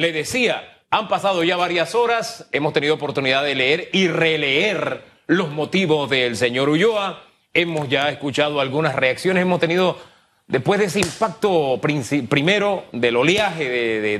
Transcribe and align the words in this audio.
Le 0.00 0.12
decía, 0.12 0.62
han 0.90 1.08
pasado 1.08 1.42
ya 1.42 1.56
varias 1.56 1.96
horas, 1.96 2.48
hemos 2.52 2.72
tenido 2.72 2.94
oportunidad 2.94 3.42
de 3.42 3.56
leer 3.56 3.88
y 3.92 4.06
releer 4.06 5.02
los 5.26 5.50
motivos 5.50 6.08
del 6.08 6.36
señor 6.36 6.68
Ulloa, 6.68 7.24
hemos 7.52 7.88
ya 7.88 8.08
escuchado 8.08 8.60
algunas 8.60 8.94
reacciones, 8.94 9.42
hemos 9.42 9.58
tenido, 9.58 9.98
después 10.46 10.78
de 10.78 10.86
ese 10.86 11.00
impacto 11.00 11.80
primero 11.80 12.84
del 12.92 13.16
oleaje 13.16 13.68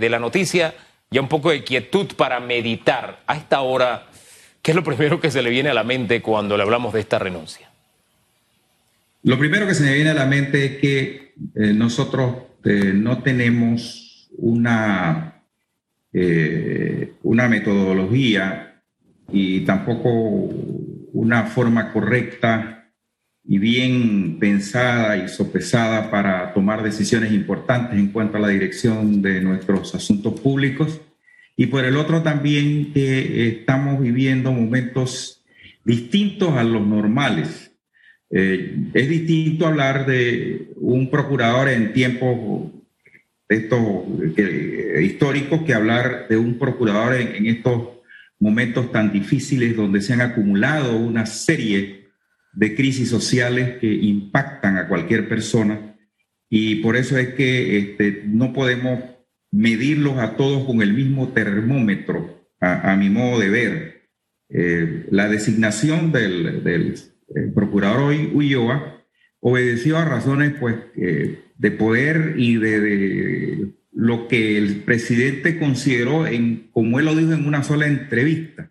de, 0.01 0.09
la 0.11 0.19
noticia, 0.19 0.75
ya 1.13 1.21
un 1.21 1.29
poco 1.29 1.51
de 1.51 1.63
quietud 1.63 2.09
para 2.17 2.41
meditar. 2.41 3.23
A 3.29 3.37
esta 3.37 3.61
hora, 3.61 4.09
¿qué 4.61 4.73
es 4.73 4.75
lo 4.75 4.83
primero 4.83 5.21
que 5.21 5.31
se 5.31 5.43
le 5.43 5.51
viene 5.51 5.69
a 5.69 5.75
la 5.75 5.85
mente 5.85 6.21
cuando 6.21 6.57
le 6.57 6.65
hablamos 6.65 6.93
de 6.93 6.99
esta 6.99 7.21
renuncia? 7.21 7.71
Lo 9.23 9.39
primero 9.39 9.69
que 9.69 9.77
se 9.77 9.85
me 9.85 9.95
viene 9.95 10.11
a 10.11 10.15
la 10.15 10.27
mente 10.27 10.65
es 10.65 10.79
que 10.79 11.35
eh, 11.55 11.73
nosotros 11.73 12.35
eh, 12.65 12.91
no 12.93 13.23
tenemos 13.23 14.29
una, 14.39 15.38
eh, 16.13 17.15
una 17.23 17.49
metodología 17.49 18.83
y 19.31 19.61
tampoco 19.61 20.11
una 21.13 21.45
forma 21.45 21.93
correcta 21.93 22.93
y 23.45 23.59
bien 23.59 24.39
pensada 24.39 25.17
y 25.17 25.29
sopesada 25.29 26.11
para 26.11 26.53
tomar 26.53 26.83
decisiones 26.83 27.33
importantes 27.33 27.99
en 27.99 28.09
cuanto 28.09 28.37
a 28.37 28.41
la 28.41 28.49
dirección 28.49 29.23
de 29.23 29.41
nuestros 29.41 29.95
asuntos 29.95 30.39
públicos. 30.41 31.01
Y 31.57 31.67
por 31.67 31.85
el 31.85 31.97
otro 31.97 32.23
también 32.23 32.93
que 32.93 33.49
estamos 33.49 34.01
viviendo 34.01 34.53
momentos 34.53 35.45
distintos 35.85 36.51
a 36.57 36.65
los 36.65 36.87
normales 36.87 37.69
eh, 38.31 38.77
es 38.93 39.09
distinto 39.09 39.67
hablar 39.67 40.07
de 40.07 40.73
un 40.77 41.11
procurador 41.11 41.69
en 41.69 41.93
tiempos 41.93 42.71
estos 43.49 44.05
históricos 45.01 45.63
que 45.63 45.75
hablar 45.75 46.27
de 46.29 46.37
un 46.37 46.59
procurador 46.59 47.15
en, 47.15 47.47
estos 47.47 47.89
momentos 48.39 48.93
tan 48.93 49.13
difíciles 49.13 49.77
donde 49.77 50.01
se 50.01 50.13
han 50.13 50.21
acumulado 50.21 50.97
una 50.97 51.27
serie 51.27 52.09
de 52.53 52.75
crisis 52.75 53.09
sociales 53.09 53.79
que 53.79 53.93
impactan 53.93 54.77
a 54.77 54.89
cualquier 54.89 55.29
persona 55.29 55.97
y 56.51 56.77
por 56.77 56.97
eso 56.97 57.19
es 57.19 57.35
que 57.35 57.79
este, 57.79 58.23
no 58.27 58.53
podemos 58.53 59.01
medirlos 59.51 60.19
a 60.19 60.37
todos 60.37 60.65
con 60.65 60.83
el 60.83 60.93
mismo 60.93 61.29
termómetro, 61.29 62.47
a, 62.61 62.97
mi 62.97 63.09
modo 63.09 63.39
de 63.39 63.49
ver. 63.49 64.09
Eh, 64.51 65.07
la 65.11 65.29
designación 65.29 66.11
del, 66.11 66.65
del 66.65 66.95
el 67.35 67.53
procurador 67.53 68.15
Ulloa 68.33 69.05
obedeció 69.41 69.99
a 69.99 70.05
razones 70.05 70.55
pues, 70.59 70.77
de 71.59 71.71
poder 71.73 72.35
y 72.37 72.57
de, 72.57 73.69
lo 73.93 74.29
que 74.29 74.57
el 74.57 74.85
presidente 74.85 75.59
consideró, 75.59 76.27
en, 76.27 76.69
como 76.73 77.01
él 77.01 77.07
lo 77.07 77.17
dijo 77.17 77.33
en 77.33 77.47
una 77.47 77.65
sola 77.65 77.89
entrevista. 77.89 78.71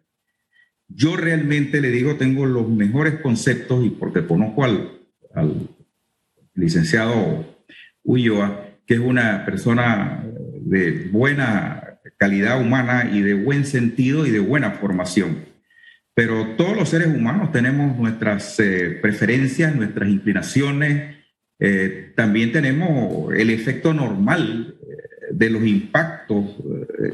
Yo 0.87 1.17
realmente 1.17 1.81
le 1.81 1.91
digo, 1.91 2.15
tengo 2.15 2.45
los 2.45 2.69
mejores 2.69 3.15
conceptos 3.15 3.85
y 3.85 3.89
porque 3.89 4.25
conozco 4.25 4.63
al, 4.63 5.01
al 5.35 5.69
licenciado 6.55 7.57
Ulloa, 8.03 8.69
que 8.85 8.93
es 8.93 8.99
una 9.01 9.45
persona 9.45 10.25
de 10.61 11.09
buena 11.11 11.99
calidad 12.15 12.61
humana 12.61 13.09
y 13.11 13.21
de 13.21 13.33
buen 13.33 13.65
sentido 13.65 14.25
y 14.25 14.31
de 14.31 14.39
buena 14.39 14.71
formación. 14.71 15.45
Pero 16.13 16.55
todos 16.55 16.75
los 16.75 16.87
seres 16.87 17.07
humanos 17.07 17.51
tenemos 17.51 17.97
nuestras 17.97 18.57
eh, 18.61 18.97
preferencias, 19.01 19.75
nuestras 19.75 20.09
inclinaciones, 20.09 21.16
eh, 21.59 22.13
también 22.15 22.51
tenemos 22.51 23.33
el 23.33 23.49
efecto 23.49 23.93
normal 23.93 24.75
eh, 24.81 24.95
de 25.31 25.49
los 25.49 25.65
impactos 25.65 26.45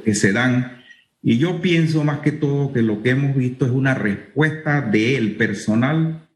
que 0.03 0.13
se 0.13 0.31
dan. 0.31 0.83
Y 1.21 1.37
yo 1.37 1.61
pienso 1.61 2.03
más 2.03 2.19
que 2.19 2.31
todo 2.31 2.73
que 2.73 2.81
lo 2.81 3.01
que 3.01 3.11
hemos 3.11 3.35
visto 3.35 3.65
es 3.65 3.71
una 3.71 3.93
respuesta 3.93 4.81
de 4.81 5.15
él 5.15 5.35
personal 5.37 6.29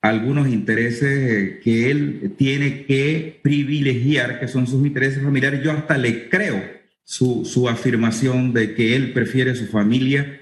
a 0.00 0.08
algunos 0.08 0.48
intereses 0.48 1.60
que 1.62 1.90
él 1.90 2.34
tiene 2.36 2.86
que 2.86 3.40
privilegiar, 3.42 4.40
que 4.40 4.48
son 4.48 4.66
sus 4.66 4.84
intereses 4.86 5.22
familiares. 5.22 5.62
Yo 5.62 5.70
hasta 5.70 5.98
le 5.98 6.28
creo 6.28 6.62
su, 7.04 7.44
su 7.44 7.68
afirmación 7.68 8.52
de 8.52 8.74
que 8.74 8.96
él 8.96 9.12
prefiere 9.12 9.54
su 9.54 9.66
familia 9.66 10.40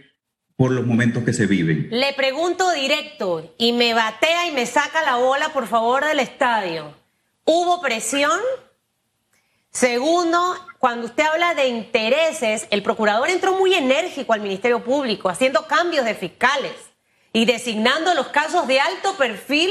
por 0.61 0.73
los 0.73 0.87
momentos 0.87 1.25
que 1.25 1.33
se 1.33 1.47
viven. 1.47 1.89
Le 1.91 2.13
pregunto 2.13 2.71
directo 2.73 3.55
y 3.57 3.73
me 3.73 3.95
batea 3.95 4.47
y 4.47 4.53
me 4.53 4.67
saca 4.67 5.03
la 5.03 5.17
bola, 5.17 5.55
por 5.55 5.67
favor, 5.67 6.05
del 6.05 6.21
estadio. 6.21 7.00
¿Hubo 7.53 7.81
presión? 7.81 8.39
Segundo, 9.73 10.55
cuando 10.79 11.07
usted 11.07 11.25
habla 11.25 11.53
de 11.55 11.67
intereses, 11.67 12.69
el 12.71 12.81
procurador 12.85 13.29
entró 13.29 13.55
muy 13.55 13.75
enérgico 13.75 14.33
al 14.33 14.41
Ministerio 14.41 14.85
Público, 14.85 15.29
haciendo 15.29 15.67
cambios 15.67 16.05
de 16.05 16.15
fiscales 16.15 16.77
y 17.33 17.47
designando 17.47 18.15
los 18.15 18.29
casos 18.29 18.69
de 18.69 18.79
alto 18.79 19.17
perfil 19.17 19.69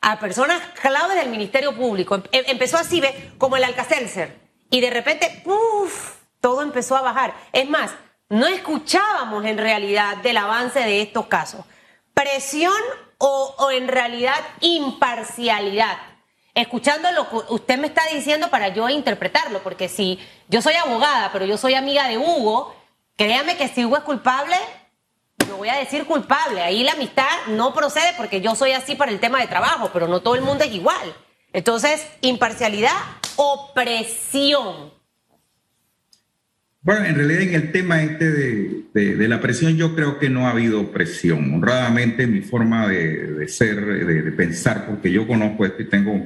a 0.00 0.18
personas 0.18 0.60
claves 0.80 1.14
del 1.14 1.28
Ministerio 1.28 1.76
Público. 1.76 2.16
Em, 2.32 2.44
empezó 2.48 2.76
así, 2.76 3.00
como 3.38 3.56
el 3.56 3.62
Alcacelser. 3.62 4.36
Y 4.68 4.80
de 4.80 4.90
repente, 4.90 5.42
¡puf! 5.44 6.16
Todo 6.40 6.62
empezó 6.62 6.96
a 6.96 7.02
bajar. 7.02 7.36
Es 7.52 7.70
más, 7.70 7.92
no 8.30 8.48
escuchábamos 8.48 9.44
en 9.44 9.58
realidad 9.58 10.16
del 10.16 10.38
avance 10.38 10.80
de 10.80 11.02
estos 11.02 11.26
casos. 11.26 11.64
Presión 12.14 12.82
o, 13.18 13.70
en 13.70 13.86
realidad 13.86 14.40
imparcialidad. 14.60 16.11
Escuchando 16.54 17.10
lo 17.12 17.28
que 17.30 17.36
usted 17.54 17.78
me 17.78 17.86
está 17.86 18.02
diciendo 18.12 18.50
para 18.50 18.68
yo 18.68 18.88
interpretarlo, 18.88 19.62
porque 19.62 19.88
si 19.88 20.18
yo 20.48 20.60
soy 20.60 20.74
abogada, 20.74 21.30
pero 21.32 21.46
yo 21.46 21.56
soy 21.56 21.74
amiga 21.74 22.08
de 22.08 22.18
Hugo, 22.18 22.74
créame 23.16 23.56
que 23.56 23.68
si 23.68 23.84
Hugo 23.84 23.96
es 23.96 24.02
culpable, 24.02 24.56
no 25.48 25.56
voy 25.56 25.70
a 25.70 25.76
decir 25.76 26.04
culpable. 26.04 26.60
Ahí 26.60 26.82
la 26.84 26.92
amistad 26.92 27.28
no 27.48 27.72
procede 27.72 28.12
porque 28.16 28.42
yo 28.42 28.54
soy 28.54 28.72
así 28.72 28.94
para 28.94 29.10
el 29.10 29.20
tema 29.20 29.40
de 29.40 29.46
trabajo, 29.46 29.90
pero 29.92 30.08
no 30.08 30.20
todo 30.20 30.34
el 30.34 30.42
mundo 30.42 30.64
es 30.64 30.72
igual. 30.72 31.14
Entonces, 31.54 32.06
imparcialidad 32.20 32.96
o 33.36 33.72
presión. 33.74 34.92
Bueno, 36.82 37.04
en 37.04 37.14
realidad 37.14 37.42
en 37.42 37.54
el 37.54 37.70
tema 37.70 38.02
este 38.02 38.30
de, 38.92 39.28
la 39.28 39.40
presión 39.40 39.76
yo 39.76 39.94
creo 39.94 40.18
que 40.18 40.28
no 40.28 40.48
ha 40.48 40.50
habido 40.50 40.90
presión. 40.90 41.54
Honradamente 41.54 42.26
mi 42.26 42.40
forma 42.40 42.88
de, 42.88 43.46
ser, 43.46 43.84
de, 44.04 44.32
pensar, 44.32 44.86
porque 44.86 45.12
yo 45.12 45.26
conozco 45.28 45.64
esto 45.64 45.82
y 45.82 45.88
tengo 45.88 46.20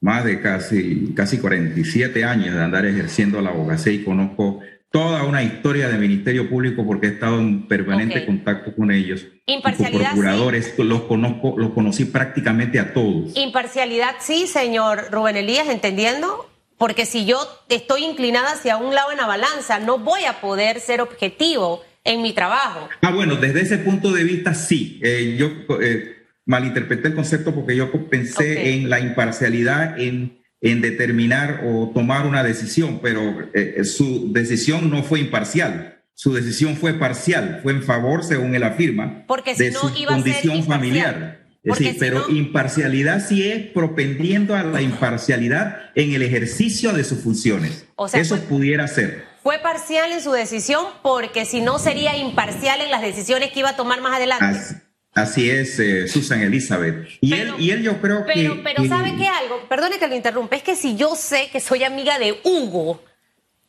más 0.00 0.24
de 0.24 0.40
casi, 0.40 1.12
casi 1.16 1.38
47 1.38 2.24
años 2.24 2.54
de 2.54 2.62
andar 2.62 2.86
ejerciendo 2.86 3.40
la 3.40 3.50
abogacía 3.50 3.92
y 3.92 4.04
conozco 4.04 4.60
toda 4.90 5.24
una 5.24 5.42
historia 5.42 5.88
del 5.88 5.98
Ministerio 5.98 6.48
Público 6.48 6.86
porque 6.86 7.08
he 7.08 7.10
estado 7.10 7.40
en 7.40 7.66
permanente 7.66 8.24
contacto 8.24 8.76
con 8.76 8.92
ellos. 8.92 9.26
Imparcialidad. 9.46 10.12
procuradores, 10.12 10.78
los 10.78 11.02
conozco, 11.02 11.56
los 11.58 11.70
conocí 11.70 12.04
prácticamente 12.04 12.78
a 12.78 12.92
todos. 12.92 13.36
Imparcialidad 13.36 14.14
sí, 14.20 14.46
señor 14.46 15.08
Rubén 15.10 15.36
Elías, 15.36 15.68
entendiendo 15.68 16.48
porque 16.78 17.06
si 17.06 17.24
yo 17.24 17.38
estoy 17.68 18.04
inclinada 18.04 18.52
hacia 18.52 18.76
un 18.76 18.94
lado 18.94 19.10
en 19.10 19.18
la 19.18 19.26
balanza, 19.26 19.78
no 19.78 19.98
voy 19.98 20.24
a 20.24 20.40
poder 20.40 20.80
ser 20.80 21.00
objetivo 21.00 21.82
en 22.04 22.22
mi 22.22 22.32
trabajo. 22.32 22.88
Ah, 23.02 23.10
bueno, 23.10 23.36
desde 23.36 23.62
ese 23.62 23.78
punto 23.78 24.12
de 24.12 24.24
vista 24.24 24.54
sí. 24.54 25.00
Eh, 25.02 25.36
yo 25.38 25.50
eh, 25.80 26.16
malinterpreté 26.44 27.08
el 27.08 27.14
concepto 27.14 27.54
porque 27.54 27.76
yo 27.76 27.90
pensé 28.08 28.74
en 28.74 28.90
la 28.90 29.00
imparcialidad, 29.00 29.98
en, 29.98 30.38
en, 30.60 30.80
determinar 30.80 31.62
o 31.64 31.90
tomar 31.94 32.26
una 32.26 32.42
decisión, 32.42 33.00
pero 33.02 33.48
eh, 33.54 33.84
su 33.84 34.32
decisión 34.32 34.90
no 34.90 35.02
fue 35.02 35.20
imparcial. 35.20 36.02
Su 36.14 36.32
decisión 36.32 36.76
fue 36.76 36.94
parcial, 36.94 37.60
fue 37.62 37.72
en 37.72 37.82
favor, 37.82 38.24
según 38.24 38.54
él 38.54 38.62
afirma, 38.62 39.24
porque 39.26 39.54
de 39.54 39.70
su 39.70 39.92
condición 40.06 40.64
familiar. 40.64 41.45
Sí, 41.74 41.96
pero 41.98 42.28
imparcialidad 42.28 43.26
sí 43.26 43.48
es 43.48 43.66
propendiendo 43.66 44.54
a 44.54 44.62
la 44.62 44.82
imparcialidad 44.82 45.90
en 45.94 46.12
el 46.12 46.22
ejercicio 46.22 46.92
de 46.92 47.02
sus 47.02 47.20
funciones. 47.20 47.86
Eso 48.12 48.38
pudiera 48.42 48.86
ser. 48.86 49.24
Fue 49.42 49.58
parcial 49.58 50.12
en 50.12 50.20
su 50.20 50.32
decisión 50.32 50.84
porque 51.02 51.44
si 51.44 51.60
no 51.60 51.78
sería 51.78 52.16
imparcial 52.16 52.80
en 52.80 52.90
las 52.90 53.02
decisiones 53.02 53.52
que 53.52 53.60
iba 53.60 53.70
a 53.70 53.76
tomar 53.76 54.00
más 54.00 54.16
adelante. 54.16 54.82
Así, 55.14 55.48
es, 55.48 55.78
eh, 55.78 56.08
Susan 56.08 56.42
Elizabeth. 56.42 57.08
Y, 57.22 57.32
él, 57.32 57.54
y 57.58 57.70
él 57.70 57.82
yo 57.82 58.00
creo 58.02 58.26
que... 58.26 58.60
Pero 58.62 58.86
¿sabe 58.86 59.14
qué 59.16 59.26
algo? 59.26 59.66
Perdone 59.66 59.98
que 59.98 60.08
lo 60.08 60.14
interrumpa. 60.14 60.56
Es 60.56 60.62
que 60.62 60.76
si 60.76 60.94
yo 60.94 61.14
sé 61.16 61.48
que 61.50 61.60
soy 61.60 61.84
amiga 61.84 62.18
de 62.18 62.38
Hugo 62.44 63.02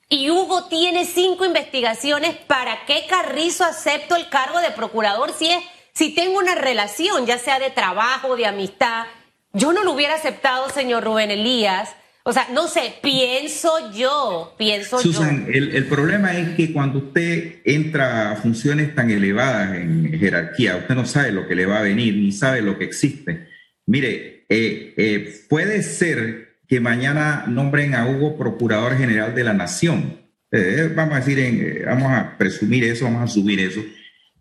y 0.10 0.30
Hugo 0.30 0.66
tiene 0.66 1.06
cinco 1.06 1.46
investigaciones, 1.46 2.36
¿para 2.36 2.86
qué 2.86 3.06
Carrizo 3.10 3.64
acepto 3.64 4.18
el 4.18 4.28
cargo 4.28 4.60
de 4.60 4.72
procurador 4.72 5.32
si 5.38 5.50
es 5.50 5.64
si 5.98 6.14
tengo 6.14 6.38
una 6.38 6.54
relación, 6.54 7.26
ya 7.26 7.40
sea 7.40 7.58
de 7.58 7.72
trabajo, 7.72 8.36
de 8.36 8.46
amistad, 8.46 9.06
yo 9.54 9.74
no 9.74 9.84
lo 9.84 9.94
hubiera 9.94 10.14
aceptado, 10.14 10.70
señor 10.70 11.04
Rubén 11.04 11.32
Elías. 11.32 11.96
O 12.22 12.34
sea, 12.34 12.48
no 12.54 12.68
sé, 12.68 12.94
pienso 13.02 13.92
yo, 13.94 14.54
pienso 14.60 14.98
yo. 14.98 15.12
Susan, 15.12 15.48
el, 15.52 15.86
problema 15.86 16.38
es 16.38 16.50
que 16.50 16.72
cuando 16.72 17.00
usted 17.00 17.62
entra 17.66 18.32
a 18.32 18.36
funciones 18.36 18.94
tan 18.94 19.10
elevadas 19.10 19.76
en 19.76 20.20
jerarquía, 20.20 20.76
usted 20.76 20.94
no 20.94 21.06
sabe 21.06 21.32
lo 21.32 21.48
que 21.48 21.56
le 21.56 21.66
va 21.66 21.80
a 21.80 21.84
venir, 21.84 22.16
ni 22.16 22.32
sabe 22.32 22.62
lo 22.62 22.78
que 22.78 22.86
existe. 22.86 23.48
Mire, 23.88 24.46
eh, 24.50 24.94
eh, 24.98 25.42
puede 25.50 25.82
ser 25.82 26.60
que 26.68 26.80
mañana 26.80 27.46
nombren 27.48 27.96
a 27.96 28.08
Hugo 28.08 28.38
Procurador 28.38 28.96
General 28.98 29.34
de 29.34 29.44
la 29.44 29.54
Nación 29.54 30.28
eh, 30.52 30.90
vamos 30.96 31.16
a 31.16 31.20
decir, 31.20 31.84
vamos 31.86 32.12
a 32.12 32.38
presumir 32.38 32.86
eso, 32.86 33.06
vamos 33.06 33.30
a 33.30 33.34
subir 33.34 33.60
eso. 33.60 33.82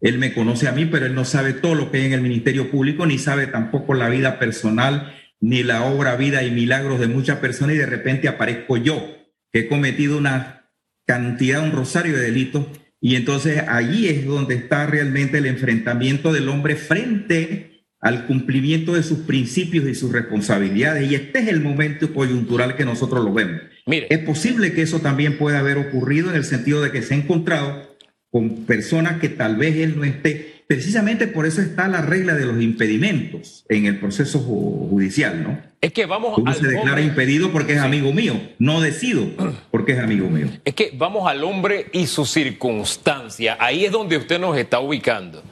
Él 0.01 0.19
me 0.19 0.35
conoce 0.35 0.69
a 0.69 0.73
mí, 0.73 0.87
pero 0.87 1.07
él 1.07 1.15
no 1.15 1.25
sabe 1.25 1.53
todo 1.53 1.75
lo 1.75 1.91
que 1.91 1.99
hay 1.99 2.07
en 2.07 2.13
el 2.13 2.21
Ministerio 2.21 2.71
Público, 2.71 3.07
ni 3.07 3.19
sabe 3.19 3.47
tampoco 3.47 3.95
la 3.95 4.09
vida 4.09 4.39
personal, 4.39 5.15
ni 5.41 5.63
la 5.63 5.85
obra, 5.85 6.17
vida 6.17 6.43
y 6.43 6.51
milagros 6.51 7.01
de 7.01 7.09
muchas 7.09 7.39
personas, 7.39 7.77
y 7.77 7.79
de 7.79 7.87
repente 7.87 8.29
aparezco 8.29 8.77
yo, 8.77 9.17
que 9.53 9.61
he 9.61 9.69
cometido 9.69 10.19
una 10.19 10.71
cantidad, 11.07 11.63
un 11.63 11.73
rosario 11.73 12.17
de 12.17 12.23
delitos, 12.23 12.67
y 13.01 13.17
entonces 13.17 13.63
allí 13.69 14.09
es 14.09 14.27
donde 14.27 14.55
está 14.55 14.87
realmente 14.87 15.39
el 15.39 15.47
enfrentamiento 15.47 16.33
del 16.33 16.49
hombre 16.49 16.77
frente 16.77 17.85
al 18.01 18.27
cumplimiento 18.27 18.95
de 18.95 19.03
sus 19.03 19.21
principios 19.21 19.87
y 19.87 19.95
sus 19.95 20.13
responsabilidades. 20.13 21.11
Y 21.11 21.15
este 21.15 21.41
es 21.41 21.49
el 21.49 21.61
momento 21.61 22.13
coyuntural 22.13 22.77
que 22.77 22.85
nosotros 22.85 23.25
lo 23.25 23.33
vemos. 23.33 23.63
Mire. 23.87 24.07
Es 24.11 24.19
posible 24.21 24.73
que 24.73 24.83
eso 24.83 25.01
también 25.01 25.39
pueda 25.39 25.61
haber 25.61 25.79
ocurrido 25.79 26.31
en 26.31 26.37
el 26.37 26.45
sentido 26.45 26.83
de 26.83 26.91
que 26.91 27.03
se 27.03 27.15
ha 27.15 27.17
encontrado 27.17 27.96
con 28.37 28.51
personas 28.67 29.19
que 29.19 29.31
tal 29.31 29.57
vez 29.57 29.77
él 29.77 29.97
no 29.97 30.05
esté. 30.05 30.63
Precisamente 30.67 31.27
por 31.27 31.47
eso 31.47 31.63
está 31.63 31.89
la 31.89 32.03
regla 32.03 32.35
de 32.35 32.45
los 32.45 32.61
impedimentos 32.61 33.65
en 33.71 33.87
el 33.87 33.99
proceso 33.99 34.41
judicial, 34.41 35.43
¿no? 35.43 35.59
Es 35.81 35.95
que 35.95 36.05
vamos 36.05 36.37
Uno 36.37 36.53
se 36.53 36.67
declara 36.67 37.01
impedido 37.01 37.51
porque 37.51 37.73
es 37.73 37.79
amigo 37.79 38.13
mío, 38.13 38.39
no 38.59 38.83
decido 38.83 39.27
porque 39.71 39.93
es 39.93 40.01
amigo 40.01 40.29
mío. 40.29 40.49
Es 40.67 40.75
que 40.75 40.93
vamos 40.95 41.27
al 41.27 41.45
hombre 41.45 41.87
y 41.95 42.09
su 42.09 42.27
circunstancia. 42.27 43.57
Ahí 43.59 43.87
es 43.87 43.93
donde 43.93 44.19
usted 44.19 44.39
nos 44.39 44.59
está 44.59 44.81
ubicando. 44.81 45.43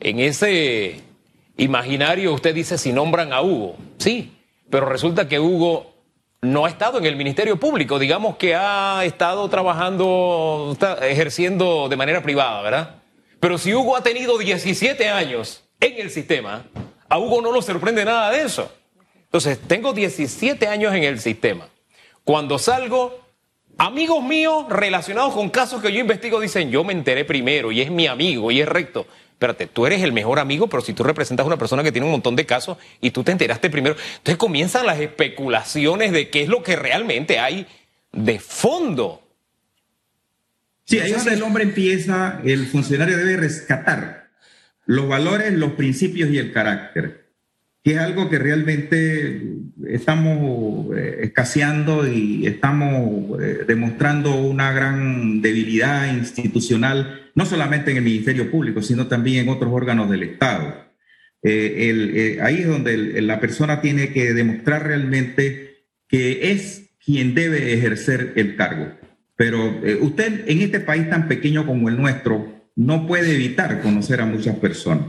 En 0.00 0.18
ese 0.18 1.02
imaginario 1.58 2.32
usted 2.32 2.54
dice 2.54 2.78
si 2.78 2.94
nombran 2.94 3.34
a 3.34 3.42
Hugo. 3.42 3.76
Sí, 3.98 4.32
pero 4.70 4.88
resulta 4.88 5.28
que 5.28 5.38
Hugo 5.38 5.91
no 6.42 6.66
ha 6.66 6.68
estado 6.68 6.98
en 6.98 7.06
el 7.06 7.14
Ministerio 7.14 7.56
Público, 7.56 8.00
digamos 8.00 8.36
que 8.36 8.56
ha 8.56 9.04
estado 9.04 9.48
trabajando, 9.48 10.70
está 10.72 10.94
ejerciendo 11.06 11.88
de 11.88 11.96
manera 11.96 12.20
privada, 12.20 12.60
¿verdad? 12.62 12.96
Pero 13.38 13.58
si 13.58 13.72
Hugo 13.72 13.96
ha 13.96 14.02
tenido 14.02 14.36
17 14.36 15.08
años 15.08 15.62
en 15.78 16.00
el 16.00 16.10
sistema, 16.10 16.64
a 17.08 17.18
Hugo 17.18 17.40
no 17.42 17.52
lo 17.52 17.62
sorprende 17.62 18.04
nada 18.04 18.32
de 18.32 18.42
eso. 18.42 18.72
Entonces, 19.22 19.60
tengo 19.68 19.92
17 19.92 20.66
años 20.66 20.92
en 20.94 21.04
el 21.04 21.20
sistema. 21.20 21.68
Cuando 22.24 22.58
salgo, 22.58 23.20
amigos 23.78 24.24
míos 24.24 24.66
relacionados 24.68 25.34
con 25.34 25.48
casos 25.48 25.80
que 25.80 25.92
yo 25.92 26.00
investigo 26.00 26.40
dicen, 26.40 26.72
yo 26.72 26.82
me 26.82 26.92
enteré 26.92 27.24
primero 27.24 27.70
y 27.70 27.82
es 27.82 27.90
mi 27.90 28.08
amigo 28.08 28.50
y 28.50 28.60
es 28.60 28.68
recto 28.68 29.06
espérate, 29.42 29.66
tú 29.66 29.86
eres 29.86 30.02
el 30.02 30.12
mejor 30.12 30.38
amigo, 30.38 30.68
pero 30.68 30.82
si 30.82 30.92
tú 30.92 31.02
representas 31.02 31.44
a 31.44 31.46
una 31.46 31.56
persona 31.56 31.82
que 31.82 31.92
tiene 31.92 32.06
un 32.06 32.12
montón 32.12 32.36
de 32.36 32.46
casos 32.46 32.78
y 33.00 33.10
tú 33.10 33.24
te 33.24 33.32
enteraste 33.32 33.70
primero, 33.70 33.96
entonces 34.18 34.36
comienzan 34.36 34.86
las 34.86 35.00
especulaciones 35.00 36.12
de 36.12 36.30
qué 36.30 36.42
es 36.42 36.48
lo 36.48 36.62
que 36.62 36.76
realmente 36.76 37.38
hay 37.38 37.66
de 38.12 38.38
fondo. 38.38 39.22
Sí, 40.84 40.98
ahí 40.98 41.12
donde 41.12 41.34
el 41.34 41.42
hombre 41.42 41.64
empieza, 41.64 42.40
el 42.44 42.66
funcionario 42.66 43.16
debe 43.16 43.36
rescatar 43.36 44.30
los 44.86 45.08
valores, 45.08 45.52
los 45.52 45.72
principios 45.72 46.30
y 46.30 46.38
el 46.38 46.52
carácter 46.52 47.22
que 47.84 47.94
es 47.94 47.98
algo 47.98 48.30
que 48.30 48.38
realmente 48.38 49.42
estamos 49.88 50.96
eh, 50.96 51.18
escaseando 51.22 52.06
y 52.06 52.46
estamos 52.46 53.40
eh, 53.40 53.64
demostrando 53.66 54.36
una 54.36 54.72
gran 54.72 55.42
debilidad 55.42 56.12
institucional, 56.14 57.21
no 57.34 57.46
solamente 57.46 57.90
en 57.90 57.98
el 57.98 58.02
Ministerio 58.02 58.50
Público, 58.50 58.82
sino 58.82 59.06
también 59.06 59.44
en 59.44 59.48
otros 59.48 59.72
órganos 59.72 60.10
del 60.10 60.22
Estado. 60.22 60.86
Eh, 61.42 62.38
ahí 62.42 62.60
es 62.60 62.68
donde 62.68 63.20
la 63.22 63.40
persona 63.40 63.80
tiene 63.80 64.12
que 64.12 64.32
demostrar 64.32 64.86
realmente 64.86 65.86
que 66.08 66.52
es 66.52 66.90
quien 67.04 67.34
debe 67.34 67.74
ejercer 67.74 68.32
el 68.36 68.56
cargo. 68.56 68.92
Pero 69.36 69.80
usted 70.00 70.44
en 70.46 70.60
este 70.60 70.78
país 70.78 71.10
tan 71.10 71.26
pequeño 71.26 71.66
como 71.66 71.88
el 71.88 71.96
nuestro 71.96 72.70
no 72.76 73.06
puede 73.06 73.34
evitar 73.34 73.80
conocer 73.80 74.20
a 74.20 74.26
muchas 74.26 74.56
personas. 74.56 75.06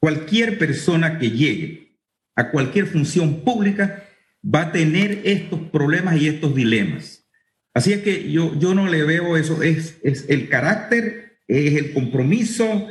Cualquier 0.00 0.58
persona 0.58 1.18
que 1.18 1.30
llegue 1.30 1.98
a 2.36 2.50
cualquier 2.50 2.86
función 2.86 3.42
pública 3.42 4.04
va 4.44 4.62
a 4.62 4.72
tener 4.72 5.22
estos 5.24 5.60
problemas 5.70 6.20
y 6.20 6.28
estos 6.28 6.54
dilemas. 6.54 7.26
Así 7.72 7.92
es 7.92 8.02
que 8.02 8.30
yo, 8.30 8.58
yo 8.58 8.74
no 8.74 8.86
le 8.86 9.02
veo 9.02 9.36
eso, 9.36 9.62
es, 9.62 9.98
es 10.02 10.26
el 10.28 10.48
carácter, 10.48 11.23
es 11.48 11.74
el 11.74 11.92
compromiso, 11.92 12.88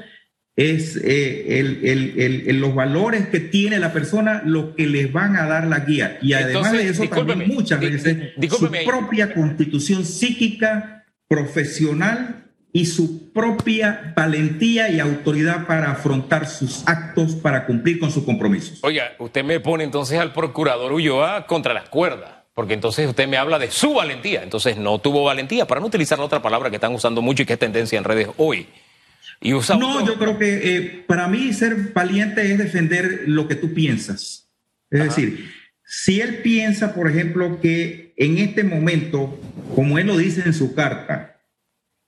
es 0.56 0.96
eh, 0.98 1.60
el, 1.60 2.60
los 2.60 2.76
valores 2.76 3.28
que 3.28 3.40
tiene 3.40 3.80
la 3.80 3.92
persona 3.92 4.44
lo 4.46 4.76
que 4.76 4.86
les 4.86 5.12
van 5.12 5.36
a 5.36 5.48
dar 5.48 5.68
la 5.68 5.80
guía. 5.80 6.20
Y 6.22 6.34
además 6.34 6.72
de 6.72 6.90
eso, 6.90 7.08
también 7.10 7.48
muchas 7.48 7.80
veces 7.80 8.34
su 8.50 8.72
propia 8.86 9.34
constitución 9.34 10.06
psíquica, 10.06 11.06
profesional 11.28 12.44
y 12.72 12.86
su 12.86 13.32
propia 13.32 14.14
valentía 14.16 14.90
y 14.90 15.00
autoridad 15.00 15.68
para 15.68 15.92
afrontar 15.92 16.48
sus 16.48 16.88
actos, 16.88 17.36
para 17.36 17.66
cumplir 17.66 18.00
con 18.00 18.12
sus 18.12 18.24
compromisos. 18.24 18.80
Oiga, 18.84 19.14
usted 19.20 19.44
me 19.44 19.60
pone 19.60 19.84
entonces 19.84 20.20
al 20.20 20.34
procurador 20.34 20.92
Ulloa 20.92 21.46
contra 21.46 21.74
las 21.74 21.90
cuerdas, 21.90 22.43
porque 22.54 22.74
entonces 22.74 23.08
usted 23.08 23.28
me 23.28 23.38
habla 23.38 23.58
de 23.60 23.72
su 23.72 23.96
valentía, 23.96 24.44
entonces 24.44 24.78
no 24.78 25.00
tuvo 25.00 25.24
valentía, 25.24 25.66
para 25.66 25.82
no 25.82 25.88
utilizar 25.88 26.20
la 26.20 26.26
otra 26.26 26.42
palabra 26.42 26.70
que 26.70 26.76
están 26.76 26.94
usando 26.94 27.22
mucho 27.22 27.44
y 27.44 27.46
que 27.46 27.54
es 27.54 27.60
tendencia 27.60 27.98
en 27.98 28.04
redes 28.04 28.28
hoy. 28.38 28.68
Y 29.42 29.52
no, 29.52 30.06
yo 30.06 30.18
creo 30.18 30.38
que 30.38 30.76
eh, 30.76 31.04
para 31.06 31.28
mí 31.28 31.52
ser 31.52 31.92
valiente 31.94 32.50
es 32.50 32.58
defender 32.58 33.24
lo 33.26 33.48
que 33.48 33.56
tú 33.56 33.74
piensas. 33.74 34.50
Es 34.90 35.04
decir, 35.04 35.52
si 35.84 36.22
él 36.22 36.38
piensa, 36.38 36.94
por 36.94 37.10
ejemplo, 37.10 37.60
que 37.60 38.14
en 38.16 38.38
este 38.38 38.64
momento, 38.64 39.38
como 39.76 39.98
él 39.98 40.08
lo 40.08 40.18
dice 40.18 40.44
en 40.46 40.54
su 40.54 40.74
carta, 40.76 41.42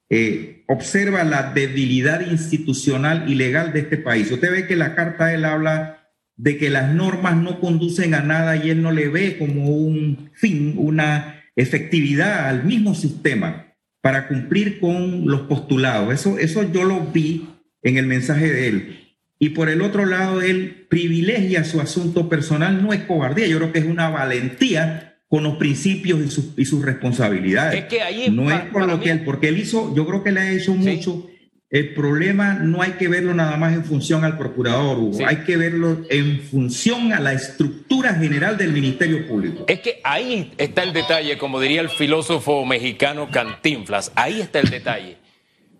eh, 0.09 0.63
observa 0.67 1.23
la 1.23 1.51
debilidad 1.51 2.21
institucional 2.21 3.29
y 3.29 3.35
legal 3.35 3.73
de 3.73 3.81
este 3.81 3.97
país. 3.97 4.31
Usted 4.31 4.51
ve 4.51 4.67
que 4.67 4.75
la 4.75 4.95
carta 4.95 5.33
él 5.33 5.43
habla 5.43 6.04
de 6.37 6.57
que 6.57 6.69
las 6.69 6.93
normas 6.93 7.37
no 7.37 7.59
conducen 7.59 8.13
a 8.13 8.21
nada 8.21 8.57
y 8.57 8.69
él 8.69 8.81
no 8.81 8.91
le 8.91 9.07
ve 9.07 9.37
como 9.37 9.69
un 9.69 10.31
fin, 10.33 10.75
una 10.77 11.43
efectividad 11.55 12.49
al 12.49 12.65
mismo 12.65 12.93
sistema 12.93 13.73
para 14.01 14.27
cumplir 14.27 14.79
con 14.79 15.27
los 15.27 15.41
postulados. 15.41 16.13
Eso, 16.13 16.37
eso 16.37 16.69
yo 16.71 16.83
lo 16.83 16.99
vi 16.99 17.47
en 17.81 17.97
el 17.97 18.05
mensaje 18.05 18.51
de 18.51 18.67
él. 18.67 18.99
Y 19.39 19.49
por 19.49 19.69
el 19.69 19.81
otro 19.81 20.05
lado, 20.05 20.41
él 20.41 20.85
privilegia 20.89 21.63
su 21.63 21.81
asunto 21.81 22.29
personal, 22.29 22.81
no 22.81 22.93
es 22.93 23.01
cobardía, 23.01 23.47
yo 23.47 23.57
creo 23.57 23.71
que 23.71 23.79
es 23.79 23.85
una 23.85 24.09
valentía 24.09 25.17
con 25.27 25.43
los 25.43 25.57
principios 25.57 26.21
y 26.21 26.29
sus, 26.29 26.53
y 26.57 26.65
sus 26.65 26.83
responsabilidades. 26.85 27.83
Es 27.83 27.85
que 27.85 28.01
ahí 28.01 28.29
no 28.29 28.51
es 28.51 28.61
por 28.71 28.87
lo 28.87 28.99
que 28.99 29.11
él, 29.11 29.23
porque 29.25 29.49
él 29.49 29.57
hizo, 29.57 29.93
yo 29.95 30.05
creo 30.05 30.23
que 30.23 30.31
le 30.31 30.39
ha 30.39 30.51
hecho 30.51 30.75
mucho. 30.75 31.29
El 31.69 31.93
problema 31.93 32.53
no 32.53 32.81
hay 32.81 32.91
que 32.91 33.07
verlo 33.07 33.33
nada 33.33 33.57
más 33.57 33.73
en 33.73 33.83
función 33.83 34.23
al 34.23 34.37
procurador, 34.37 34.99
Hugo. 34.99 35.25
hay 35.25 35.37
que 35.37 35.57
verlo 35.57 36.05
en 36.09 36.41
función 36.41 37.11
a 37.11 37.19
la 37.19 37.33
estructura 37.33 38.13
general 38.13 38.57
del 38.57 38.71
Ministerio 38.71 39.27
Público. 39.27 39.65
Es 39.67 39.79
que 39.79 39.99
ahí 40.03 40.53
está 40.57 40.83
el 40.83 40.93
detalle, 40.93 41.37
como 41.37 41.59
diría 41.59 41.81
el 41.81 41.89
filósofo 41.89 42.65
mexicano 42.65 43.29
Cantinflas, 43.31 44.11
ahí 44.15 44.41
está 44.41 44.59
el 44.59 44.69
detalle. 44.69 45.17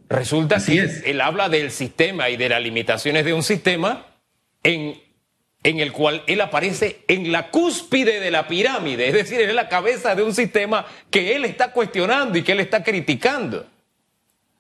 Resulta 0.10 0.64
que 0.64 1.02
él 1.06 1.22
habla 1.22 1.50
del 1.50 1.72
sistema 1.72 2.30
y 2.30 2.38
de 2.38 2.50
las 2.50 2.62
limitaciones 2.62 3.24
de 3.24 3.34
un 3.34 3.44
sistema 3.44 4.08
en 4.64 4.96
en 5.66 5.80
el 5.80 5.92
cual 5.92 6.22
él 6.28 6.42
aparece 6.42 7.00
en 7.08 7.32
la 7.32 7.50
cúspide 7.50 8.20
de 8.20 8.30
la 8.30 8.48
pirámide, 8.48 9.08
es 9.08 9.14
decir, 9.16 9.42
en 9.42 9.56
la 9.56 9.68
cabeza 9.68 10.14
de 10.14 10.22
un 10.22 10.36
sistema 10.36 10.86
que 11.10 11.36
él 11.36 11.44
está 11.44 11.72
cuestionando 11.72 12.38
y 12.38 12.44
que 12.44 12.52
él 12.52 12.60
está 12.60 12.84
criticando. 12.84 13.66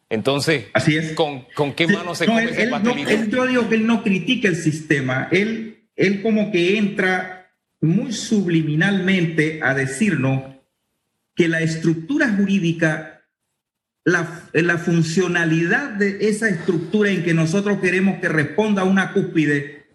Entonces, 0.09 0.65
Así 0.73 0.95
es. 0.95 1.13
¿con, 1.13 1.45
qué 1.75 1.87
mano 1.87 2.13
se 2.13 2.25
come 2.25 2.45
ese 2.45 3.29
Yo 3.29 3.47
digo 3.47 3.67
que 3.69 3.75
él 3.75 3.87
no 3.87 4.03
critica 4.03 4.47
el 4.47 4.55
sistema, 4.55 5.27
él, 5.31 5.87
él 5.95 6.21
como 6.21 6.51
que 6.51 6.77
entra 6.77 7.51
muy 7.81 8.13
subliminalmente 8.13 9.59
a 9.63 9.73
decirnos 9.73 10.43
que 11.35 11.47
la 11.47 11.61
estructura 11.61 12.29
jurídica, 12.29 13.23
la, 14.03 14.43
la 14.53 14.77
funcionalidad 14.77 15.91
de 15.91 16.29
esa 16.29 16.49
estructura 16.49 17.09
en 17.09 17.23
que 17.23 17.33
nosotros 17.33 17.79
queremos 17.79 18.19
que 18.19 18.29
responda 18.29 18.83
a 18.83 18.85
una 18.85 19.11
cúspide, 19.11 19.85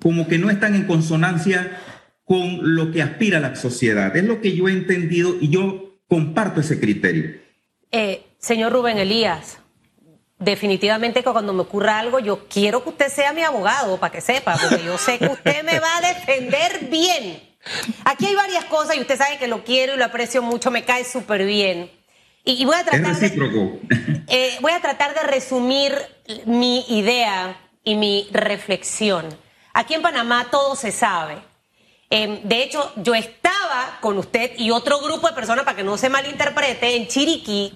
como 0.00 0.28
que 0.28 0.38
no 0.38 0.50
están 0.50 0.74
en 0.74 0.84
consonancia 0.84 1.78
con 2.24 2.74
lo 2.74 2.90
que 2.90 3.02
aspira 3.02 3.40
la 3.40 3.54
sociedad. 3.54 4.16
Es 4.16 4.24
lo 4.24 4.40
que 4.40 4.54
yo 4.54 4.68
he 4.68 4.72
entendido 4.72 5.36
y 5.40 5.48
yo 5.48 5.98
comparto 6.08 6.60
ese 6.60 6.78
criterio. 6.78 7.36
Eh, 7.90 8.22
señor 8.42 8.72
Rubén 8.72 8.98
Elías, 8.98 9.58
definitivamente 10.38 11.22
que 11.22 11.30
cuando 11.30 11.52
me 11.52 11.62
ocurra 11.62 12.00
algo, 12.00 12.18
yo 12.18 12.48
quiero 12.48 12.82
que 12.82 12.90
usted 12.90 13.08
sea 13.08 13.32
mi 13.32 13.42
abogado, 13.42 13.98
para 13.98 14.12
que 14.12 14.20
sepa, 14.20 14.58
porque 14.60 14.84
yo 14.84 14.98
sé 14.98 15.18
que 15.18 15.26
usted 15.26 15.62
me 15.62 15.78
va 15.78 15.96
a 15.98 16.00
defender 16.00 16.88
bien. 16.90 17.40
Aquí 18.04 18.26
hay 18.26 18.34
varias 18.34 18.64
cosas 18.64 18.96
y 18.96 19.00
usted 19.00 19.16
sabe 19.16 19.38
que 19.38 19.46
lo 19.46 19.62
quiero 19.62 19.94
y 19.94 19.96
lo 19.96 20.04
aprecio 20.04 20.42
mucho, 20.42 20.72
me 20.72 20.84
cae 20.84 21.04
súper 21.04 21.46
bien. 21.46 21.90
Y, 22.44 22.64
voy 22.64 22.74
a 22.74 22.82
tratar 22.82 23.16
de, 23.16 23.26
eh, 24.28 24.58
voy 24.60 24.72
a 24.72 24.80
tratar 24.80 25.14
de 25.14 25.22
resumir 25.22 25.94
mi 26.44 26.84
idea 26.88 27.56
y 27.84 27.94
mi 27.94 28.28
reflexión. 28.32 29.28
Aquí 29.72 29.94
en 29.94 30.02
Panamá 30.02 30.48
todo 30.50 30.74
se 30.74 30.90
sabe. 30.90 31.38
Em, 32.10 32.42
de 32.42 32.64
hecho, 32.64 32.92
yo 32.96 33.14
estaba 33.14 33.98
con 34.00 34.18
usted 34.18 34.58
y 34.58 34.72
otro 34.72 34.98
grupo 34.98 35.28
de 35.28 35.34
personas, 35.34 35.64
para 35.64 35.76
que 35.76 35.84
no 35.84 35.96
se 35.96 36.08
malinterprete, 36.08 36.96
en 36.96 37.06
Chiriquí, 37.06 37.72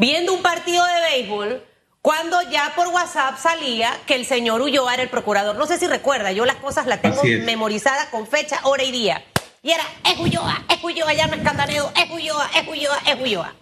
viendo 0.00 0.32
un 0.32 0.40
partido 0.40 0.82
de 0.82 1.00
béisbol 1.10 1.62
cuando 2.00 2.40
ya 2.50 2.72
por 2.74 2.88
WhatsApp 2.88 3.36
salía 3.38 3.92
que 4.06 4.14
el 4.14 4.24
señor 4.24 4.62
Ulloa 4.62 4.94
era 4.94 5.02
el 5.02 5.10
procurador. 5.10 5.56
No 5.56 5.66
sé 5.66 5.78
si 5.78 5.86
recuerda, 5.86 6.32
yo 6.32 6.46
las 6.46 6.56
cosas 6.56 6.86
las 6.86 7.02
tengo 7.02 7.22
memorizadas 7.22 8.06
con 8.06 8.26
fecha, 8.26 8.60
hora 8.62 8.82
y 8.82 8.90
día. 8.90 9.22
Y 9.62 9.72
era, 9.72 9.84
es 10.10 10.18
Ulloa, 10.18 10.64
es 10.70 10.82
Ulloa, 10.82 11.12
ya 11.12 11.26
no 11.26 11.34
es 11.34 11.42
Candanedo, 11.42 11.92
es 11.94 12.10
Ulloa, 12.10 12.50
es 12.56 12.66
Ulloa, 12.66 12.98
es 13.06 13.20
Ulloa. 13.20 13.54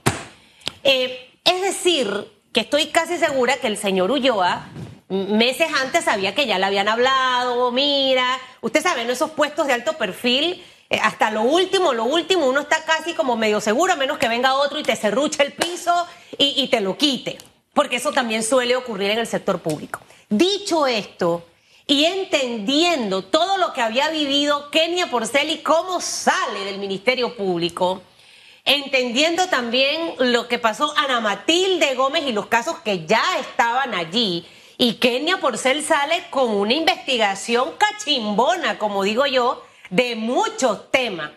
Eh, 0.85 1.29
es 1.45 1.61
decir, 1.61 2.31
que 2.53 2.61
estoy 2.61 2.87
casi 2.87 3.19
segura 3.19 3.57
que 3.57 3.67
el 3.67 3.77
señor 3.77 4.13
Ulloa 4.13 4.69
meses 5.09 5.69
antes 5.83 6.05
sabía 6.05 6.37
que 6.37 6.47
ya 6.47 6.59
le 6.59 6.67
habían 6.67 6.87
hablado, 6.87 7.73
mira, 7.73 8.39
usted 8.61 8.81
sabe, 8.81 9.03
en 9.03 9.11
esos 9.11 9.31
puestos 9.31 9.67
de 9.67 9.73
alto 9.73 9.95
perfil, 9.95 10.63
hasta 10.91 11.31
lo 11.31 11.43
último, 11.43 11.93
lo 11.93 12.05
último, 12.05 12.47
uno 12.47 12.61
está 12.61 12.85
casi 12.85 13.15
como 13.15 13.37
medio 13.37 13.61
seguro, 13.61 13.93
a 13.93 13.97
menos 13.97 14.19
que 14.19 14.29
venga 14.29 14.55
otro 14.55 14.79
y 14.79 14.83
te 14.83 14.97
cerruche 14.97 15.43
el 15.43 15.53
piso 15.53 16.07
y 16.39 16.67
te 16.69 16.81
lo 16.81 16.97
quite 16.97 17.39
porque 17.79 17.95
eso 17.95 18.11
también 18.11 18.43
suele 18.43 18.75
ocurrir 18.75 19.13
en 19.13 19.21
el 19.21 19.29
sector 19.29 19.61
público. 19.61 20.01
Dicho 20.29 20.89
esto, 20.89 21.45
y 21.87 22.07
entendiendo 22.07 23.23
todo 23.23 23.57
lo 23.57 23.73
que 23.73 23.81
había 23.81 24.11
vivido 24.11 24.69
Kenia 24.71 25.13
Porcel 25.13 25.49
y 25.49 25.59
cómo 25.59 26.01
sale 26.01 26.65
del 26.65 26.79
Ministerio 26.79 27.37
Público, 27.37 28.03
entendiendo 28.65 29.47
también 29.47 30.15
lo 30.19 30.49
que 30.49 30.59
pasó 30.59 30.93
Ana 30.97 31.21
Matilde 31.21 31.95
Gómez 31.95 32.25
y 32.27 32.33
los 32.33 32.47
casos 32.47 32.81
que 32.81 33.07
ya 33.07 33.23
estaban 33.39 33.95
allí, 33.95 34.45
y 34.77 34.95
Kenia 34.95 35.39
Porcel 35.39 35.85
sale 35.85 36.25
con 36.31 36.51
una 36.51 36.75
investigación 36.75 37.75
cachimbona, 37.79 38.77
como 38.81 39.05
digo 39.05 39.25
yo, 39.27 39.63
de 39.91 40.17
muchos 40.17 40.91
temas. 40.91 41.31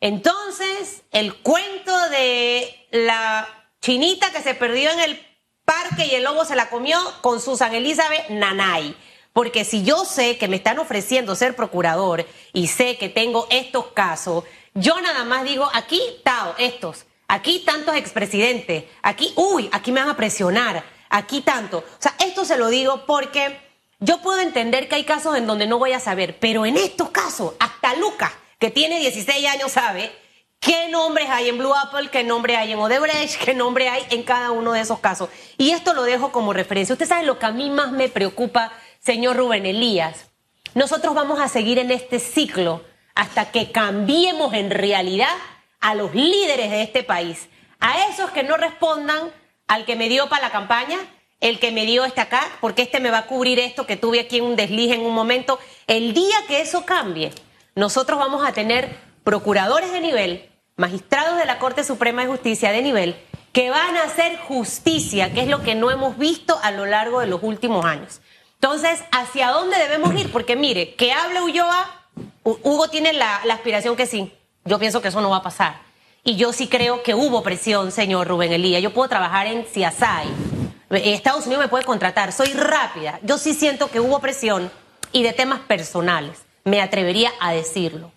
Entonces, 0.00 1.02
el 1.10 1.34
cuento 1.36 1.92
de 2.10 2.86
la 2.90 3.48
chinita 3.80 4.30
que 4.30 4.42
se 4.42 4.54
perdió 4.54 4.90
en 4.90 5.00
el 5.00 5.26
Parque 5.64 6.06
y 6.06 6.14
el 6.14 6.24
lobo 6.24 6.44
se 6.44 6.54
la 6.54 6.68
comió 6.68 6.98
con 7.22 7.40
Susan 7.40 7.74
Elizabeth 7.74 8.28
Nanay. 8.30 8.94
Porque 9.32 9.64
si 9.64 9.82
yo 9.82 10.04
sé 10.04 10.38
que 10.38 10.48
me 10.48 10.56
están 10.56 10.78
ofreciendo 10.78 11.34
ser 11.34 11.56
procurador 11.56 12.24
y 12.52 12.68
sé 12.68 12.96
que 12.96 13.08
tengo 13.08 13.46
estos 13.50 13.88
casos, 13.88 14.44
yo 14.74 15.00
nada 15.00 15.24
más 15.24 15.44
digo, 15.44 15.68
aquí, 15.74 16.00
Tao, 16.22 16.54
estos, 16.58 17.06
aquí 17.28 17.60
tantos 17.60 17.96
expresidentes, 17.96 18.84
aquí, 19.02 19.32
uy, 19.36 19.68
aquí 19.72 19.92
me 19.92 20.00
van 20.00 20.10
a 20.10 20.16
presionar, 20.16 20.84
aquí 21.10 21.40
tanto. 21.40 21.78
O 21.78 22.02
sea, 22.02 22.14
esto 22.18 22.44
se 22.44 22.56
lo 22.56 22.68
digo 22.68 23.04
porque 23.06 23.65
yo 23.98 24.20
puedo 24.20 24.40
entender 24.40 24.88
que 24.88 24.96
hay 24.96 25.04
casos 25.04 25.36
en 25.36 25.46
donde 25.46 25.66
no 25.66 25.78
voy 25.78 25.92
a 25.92 26.00
saber, 26.00 26.38
pero 26.38 26.66
en 26.66 26.76
estos 26.76 27.10
casos, 27.10 27.54
hasta 27.58 27.94
Lucas, 27.94 28.32
que 28.58 28.70
tiene 28.70 28.98
16 28.98 29.46
años, 29.46 29.72
sabe 29.72 30.12
qué 30.60 30.88
nombres 30.88 31.28
hay 31.30 31.48
en 31.48 31.58
Blue 31.58 31.74
Apple, 31.74 32.10
qué 32.10 32.22
nombre 32.22 32.56
hay 32.56 32.72
en 32.72 32.78
Odebrecht, 32.78 33.42
qué 33.42 33.54
nombre 33.54 33.88
hay 33.88 34.04
en 34.10 34.22
cada 34.22 34.50
uno 34.50 34.72
de 34.72 34.80
esos 34.80 34.98
casos. 34.98 35.30
Y 35.56 35.70
esto 35.70 35.94
lo 35.94 36.02
dejo 36.02 36.32
como 36.32 36.52
referencia. 36.52 36.92
Usted 36.92 37.08
sabe 37.08 37.24
lo 37.24 37.38
que 37.38 37.46
a 37.46 37.52
mí 37.52 37.70
más 37.70 37.92
me 37.92 38.08
preocupa, 38.08 38.72
señor 39.00 39.36
Rubén 39.36 39.64
Elías. 39.64 40.26
Nosotros 40.74 41.14
vamos 41.14 41.40
a 41.40 41.48
seguir 41.48 41.78
en 41.78 41.90
este 41.90 42.18
ciclo 42.18 42.84
hasta 43.14 43.50
que 43.50 43.72
cambiemos 43.72 44.52
en 44.52 44.70
realidad 44.70 45.34
a 45.80 45.94
los 45.94 46.14
líderes 46.14 46.70
de 46.70 46.82
este 46.82 47.02
país, 47.02 47.48
a 47.80 48.06
esos 48.08 48.30
que 48.30 48.42
no 48.42 48.58
respondan 48.58 49.30
al 49.68 49.84
que 49.84 49.96
me 49.96 50.08
dio 50.08 50.28
para 50.28 50.42
la 50.42 50.52
campaña, 50.52 50.98
el 51.40 51.58
que 51.58 51.72
me 51.72 51.86
dio 51.86 52.04
este 52.04 52.20
acá, 52.20 52.42
porque 52.60 52.82
este 52.82 53.00
me 53.00 53.10
va 53.10 53.18
a 53.18 53.26
cubrir 53.26 53.58
esto 53.58 53.86
que 53.86 53.96
tuve 53.96 54.20
aquí 54.20 54.38
en 54.38 54.44
un 54.44 54.56
desliz 54.56 54.92
en 54.92 55.00
un 55.00 55.14
momento. 55.14 55.58
El 55.86 56.14
día 56.14 56.36
que 56.48 56.60
eso 56.60 56.84
cambie, 56.84 57.32
nosotros 57.74 58.18
vamos 58.18 58.46
a 58.46 58.52
tener 58.52 58.96
procuradores 59.22 59.92
de 59.92 60.00
nivel, 60.00 60.48
magistrados 60.76 61.38
de 61.38 61.46
la 61.46 61.58
Corte 61.58 61.84
Suprema 61.84 62.22
de 62.22 62.28
Justicia 62.28 62.72
de 62.72 62.82
nivel, 62.82 63.16
que 63.52 63.70
van 63.70 63.96
a 63.96 64.04
hacer 64.04 64.38
justicia, 64.38 65.32
que 65.32 65.40
es 65.40 65.48
lo 65.48 65.62
que 65.62 65.74
no 65.74 65.90
hemos 65.90 66.18
visto 66.18 66.58
a 66.62 66.70
lo 66.70 66.86
largo 66.86 67.20
de 67.20 67.26
los 67.26 67.42
últimos 67.42 67.84
años. 67.84 68.20
Entonces, 68.54 69.02
¿hacia 69.12 69.50
dónde 69.50 69.78
debemos 69.78 70.14
ir? 70.14 70.32
Porque 70.32 70.56
mire, 70.56 70.94
que 70.94 71.12
hable 71.12 71.42
Ulloa, 71.42 72.06
Hugo 72.42 72.88
tiene 72.88 73.12
la, 73.12 73.36
aspiración 73.36 73.96
que 73.96 74.06
sí. 74.06 74.32
Yo 74.64 74.78
pienso 74.78 75.02
que 75.02 75.08
eso 75.08 75.20
no 75.20 75.30
va 75.30 75.38
a 75.38 75.42
pasar. 75.42 75.80
Y 76.24 76.36
yo 76.36 76.52
sí 76.52 76.66
creo 76.68 77.02
que 77.02 77.14
hubo 77.14 77.42
presión, 77.42 77.92
señor 77.92 78.26
Rubén 78.28 78.52
Elías. 78.52 78.82
Yo 78.82 78.92
puedo 78.92 79.08
trabajar 79.08 79.46
en 79.46 79.64
CIASAI. 79.64 80.55
Estados 80.90 81.46
Unidos 81.46 81.64
me 81.64 81.68
puede 81.68 81.84
contratar. 81.84 82.32
Soy 82.32 82.52
rápida. 82.52 83.18
Yo 83.22 83.38
sí 83.38 83.54
siento 83.54 83.90
que 83.90 84.00
hubo 84.00 84.20
presión 84.20 84.70
y 85.12 85.22
de 85.22 85.32
temas 85.32 85.60
personales. 85.60 86.44
Me 86.64 86.80
atrevería 86.80 87.32
a 87.40 87.52
decirlo. 87.52 88.12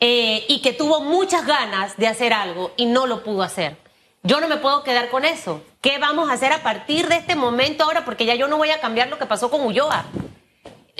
Eh, 0.00 0.44
y 0.48 0.60
que 0.60 0.72
tuvo 0.72 1.00
muchas 1.00 1.46
ganas 1.46 1.96
de 1.96 2.08
hacer 2.08 2.32
algo 2.32 2.72
y 2.76 2.86
no 2.86 3.06
lo 3.06 3.22
pudo 3.22 3.42
hacer. 3.42 3.76
Yo 4.22 4.40
no 4.40 4.48
me 4.48 4.56
puedo 4.56 4.82
quedar 4.82 5.08
con 5.10 5.24
eso. 5.24 5.62
¿Qué 5.80 5.98
vamos 5.98 6.28
a 6.28 6.32
hacer 6.32 6.52
a 6.52 6.62
partir 6.62 7.08
de 7.08 7.16
este 7.16 7.36
momento 7.36 7.84
ahora? 7.84 8.04
Porque 8.04 8.24
ya 8.24 8.34
yo 8.34 8.48
no 8.48 8.56
voy 8.56 8.70
a 8.70 8.80
cambiar 8.80 9.08
lo 9.08 9.18
que 9.18 9.26
pasó 9.26 9.50
con 9.50 9.62
Ulloa. 9.62 10.06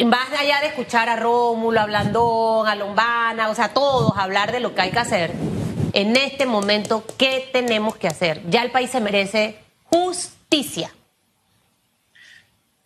Más 0.05 0.29
allá 0.39 0.61
de 0.61 0.67
escuchar 0.67 1.09
a 1.09 1.17
Rómulo, 1.17 1.81
a 1.81 1.87
Blandón, 1.87 2.67
a 2.67 2.75
Lombana, 2.75 3.49
o 3.49 3.55
sea, 3.55 3.73
todos 3.73 4.13
hablar 4.17 4.53
de 4.53 4.61
lo 4.61 4.75
que 4.75 4.83
hay 4.83 4.91
que 4.91 4.99
hacer. 4.99 5.33
En 5.93 6.17
este 6.17 6.47
momento, 6.47 7.05
¿qué 7.17 7.49
tenemos 7.53 7.97
que 7.97 8.09
hacer? 8.09 8.43
Ya 8.51 8.63
el 8.63 8.71
país 8.71 8.91
se 8.91 9.01
merece 9.01 9.59
justicia. 9.85 10.34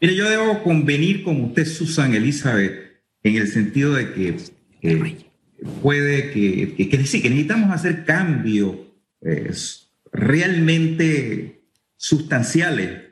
Mire, 0.01 0.15
yo 0.15 0.31
debo 0.31 0.63
convenir 0.63 1.23
con 1.23 1.41
usted, 1.43 1.67
Susan 1.67 2.15
Elizabeth, 2.15 3.03
en 3.23 3.37
el 3.37 3.49
sentido 3.49 3.95
de 3.95 4.13
que 4.13 4.37
puede 5.83 6.31
que, 6.31 6.75
que, 6.77 6.89
que, 6.89 6.99
necesitamos 6.99 7.71
hacer 7.73 8.05
cambios 8.05 8.77
eh, 9.23 9.51
realmente 10.13 11.63
sustanciales 11.97 13.03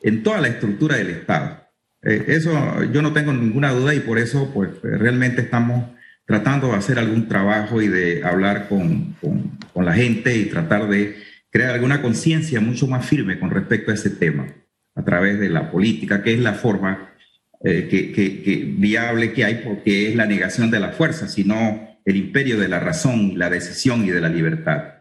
en 0.00 0.22
toda 0.22 0.40
la 0.40 0.48
estructura 0.48 0.96
del 0.96 1.10
Estado. 1.10 1.60
Eh, 2.02 2.24
eso 2.28 2.82
yo 2.84 3.02
no 3.02 3.12
tengo 3.12 3.32
ninguna 3.32 3.72
duda 3.72 3.94
y 3.94 4.00
por 4.00 4.18
eso 4.18 4.50
pues 4.52 4.70
realmente 4.82 5.42
estamos 5.42 5.90
tratando 6.26 6.68
de 6.68 6.76
hacer 6.76 6.98
algún 6.98 7.28
trabajo 7.28 7.82
y 7.82 7.88
de 7.88 8.24
hablar 8.24 8.68
con, 8.68 9.14
con 9.20 9.84
la 9.84 9.92
gente 9.92 10.36
y 10.36 10.46
tratar 10.46 10.88
de 10.88 11.16
crear 11.54 11.70
alguna 11.70 12.02
conciencia 12.02 12.60
mucho 12.60 12.88
más 12.88 13.06
firme 13.06 13.38
con 13.38 13.48
respecto 13.48 13.92
a 13.92 13.94
ese 13.94 14.10
tema 14.10 14.48
a 14.96 15.04
través 15.04 15.38
de 15.38 15.48
la 15.48 15.70
política, 15.70 16.20
que 16.20 16.34
es 16.34 16.40
la 16.40 16.54
forma 16.54 17.14
eh, 17.62 17.86
que, 17.88 18.74
viable 18.76 19.32
que 19.32 19.44
hay 19.44 19.62
porque 19.64 20.08
es 20.08 20.16
la 20.16 20.26
negación 20.26 20.72
de 20.72 20.80
la 20.80 20.90
fuerza, 20.90 21.28
sino 21.28 21.96
el 22.04 22.16
imperio 22.16 22.58
de 22.58 22.66
la 22.66 22.80
razón, 22.80 23.38
la 23.38 23.50
decisión 23.50 24.04
y 24.04 24.10
de 24.10 24.20
la 24.20 24.30
libertad. 24.30 24.94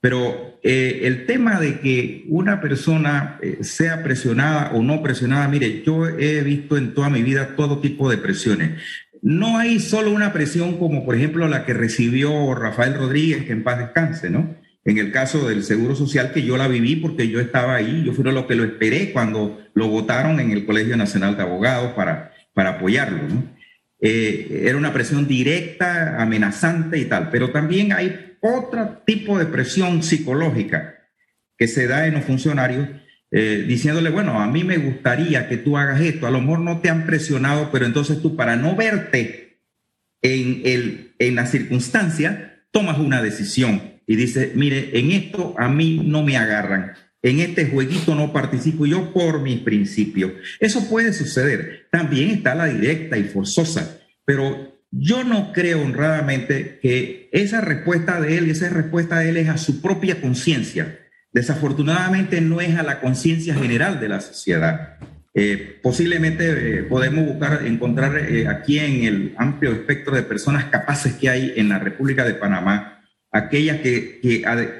Pero 0.00 0.58
eh, 0.62 1.00
el 1.02 1.26
tema 1.26 1.60
de 1.60 1.80
que 1.80 2.24
una 2.28 2.62
persona 2.62 3.38
eh, 3.42 3.58
sea 3.60 4.02
presionada 4.02 4.70
o 4.72 4.82
no 4.82 5.02
presionada, 5.02 5.48
mire, 5.48 5.82
yo 5.84 6.08
he 6.08 6.40
visto 6.40 6.78
en 6.78 6.94
toda 6.94 7.10
mi 7.10 7.22
vida 7.22 7.56
todo 7.56 7.80
tipo 7.80 8.08
de 8.08 8.16
presiones. 8.16 8.80
No 9.20 9.58
hay 9.58 9.80
solo 9.80 10.12
una 10.12 10.32
presión 10.32 10.78
como 10.78 11.04
por 11.04 11.14
ejemplo 11.14 11.46
la 11.46 11.66
que 11.66 11.74
recibió 11.74 12.54
Rafael 12.54 12.94
Rodríguez, 12.94 13.44
que 13.44 13.52
en 13.52 13.64
paz 13.64 13.80
descanse, 13.80 14.30
¿no? 14.30 14.58
En 14.84 14.98
el 14.98 15.12
caso 15.12 15.46
del 15.46 15.62
Seguro 15.62 15.94
Social, 15.94 16.32
que 16.32 16.42
yo 16.42 16.56
la 16.56 16.68
viví 16.68 16.96
porque 16.96 17.28
yo 17.28 17.38
estaba 17.38 17.74
ahí, 17.74 18.02
yo 18.04 18.12
fui 18.12 18.24
lo 18.24 18.46
que 18.46 18.54
lo 18.54 18.64
esperé 18.64 19.12
cuando 19.12 19.62
lo 19.74 19.88
votaron 19.88 20.40
en 20.40 20.52
el 20.52 20.64
Colegio 20.64 20.96
Nacional 20.96 21.36
de 21.36 21.42
Abogados 21.42 21.92
para, 21.92 22.32
para 22.54 22.70
apoyarlo. 22.70 23.20
Eh, 24.00 24.62
era 24.64 24.78
una 24.78 24.94
presión 24.94 25.28
directa, 25.28 26.20
amenazante 26.20 26.98
y 26.98 27.04
tal, 27.04 27.28
pero 27.30 27.50
también 27.50 27.92
hay 27.92 28.36
otro 28.40 29.02
tipo 29.04 29.38
de 29.38 29.44
presión 29.44 30.02
psicológica 30.02 30.94
que 31.58 31.68
se 31.68 31.86
da 31.86 32.06
en 32.06 32.14
los 32.14 32.24
funcionarios 32.24 32.88
eh, 33.30 33.64
diciéndole, 33.68 34.08
bueno, 34.08 34.40
a 34.40 34.46
mí 34.46 34.64
me 34.64 34.78
gustaría 34.78 35.46
que 35.48 35.58
tú 35.58 35.76
hagas 35.76 36.00
esto, 36.00 36.26
a 36.26 36.30
lo 36.30 36.40
mejor 36.40 36.60
no 36.60 36.80
te 36.80 36.88
han 36.88 37.04
presionado, 37.04 37.70
pero 37.70 37.84
entonces 37.84 38.22
tú 38.22 38.34
para 38.34 38.56
no 38.56 38.74
verte 38.74 39.60
en, 40.22 40.62
el, 40.64 41.12
en 41.18 41.34
la 41.36 41.44
circunstancia, 41.44 42.64
tomas 42.72 42.98
una 42.98 43.22
decisión 43.22 43.89
y 44.10 44.16
dice, 44.16 44.50
mire, 44.56 44.98
en 44.98 45.12
esto 45.12 45.54
a 45.56 45.68
mí 45.68 46.02
no 46.04 46.24
me 46.24 46.36
agarran, 46.36 46.94
en 47.22 47.38
este 47.38 47.66
jueguito 47.66 48.16
no 48.16 48.32
participo 48.32 48.84
yo 48.84 49.12
por 49.12 49.40
mis 49.40 49.60
principios. 49.60 50.32
Eso 50.58 50.88
puede 50.88 51.12
suceder. 51.12 51.86
También 51.92 52.30
está 52.30 52.56
la 52.56 52.64
directa 52.64 53.16
y 53.18 53.22
forzosa, 53.22 54.00
pero 54.24 54.82
yo 54.90 55.22
no 55.22 55.52
creo 55.52 55.82
honradamente 55.82 56.80
que 56.82 57.28
esa 57.30 57.60
respuesta 57.60 58.20
de 58.20 58.36
él, 58.36 58.50
esa 58.50 58.68
respuesta 58.68 59.20
de 59.20 59.28
él 59.28 59.36
es 59.36 59.48
a 59.48 59.58
su 59.58 59.80
propia 59.80 60.20
conciencia. 60.20 60.98
Desafortunadamente 61.32 62.40
no 62.40 62.60
es 62.60 62.74
a 62.76 62.82
la 62.82 62.98
conciencia 62.98 63.54
general 63.54 64.00
de 64.00 64.08
la 64.08 64.20
sociedad. 64.20 64.98
Eh, 65.34 65.78
posiblemente 65.84 66.80
eh, 66.80 66.82
podemos 66.82 67.26
buscar, 67.26 67.64
encontrar 67.64 68.18
eh, 68.18 68.48
aquí 68.48 68.80
en 68.80 69.04
el 69.04 69.34
amplio 69.36 69.70
espectro 69.70 70.16
de 70.16 70.24
personas 70.24 70.64
capaces 70.64 71.12
que 71.12 71.30
hay 71.30 71.52
en 71.54 71.68
la 71.68 71.78
República 71.78 72.24
de 72.24 72.34
Panamá 72.34 72.96
aquellas 73.32 73.80
que, 73.80 74.20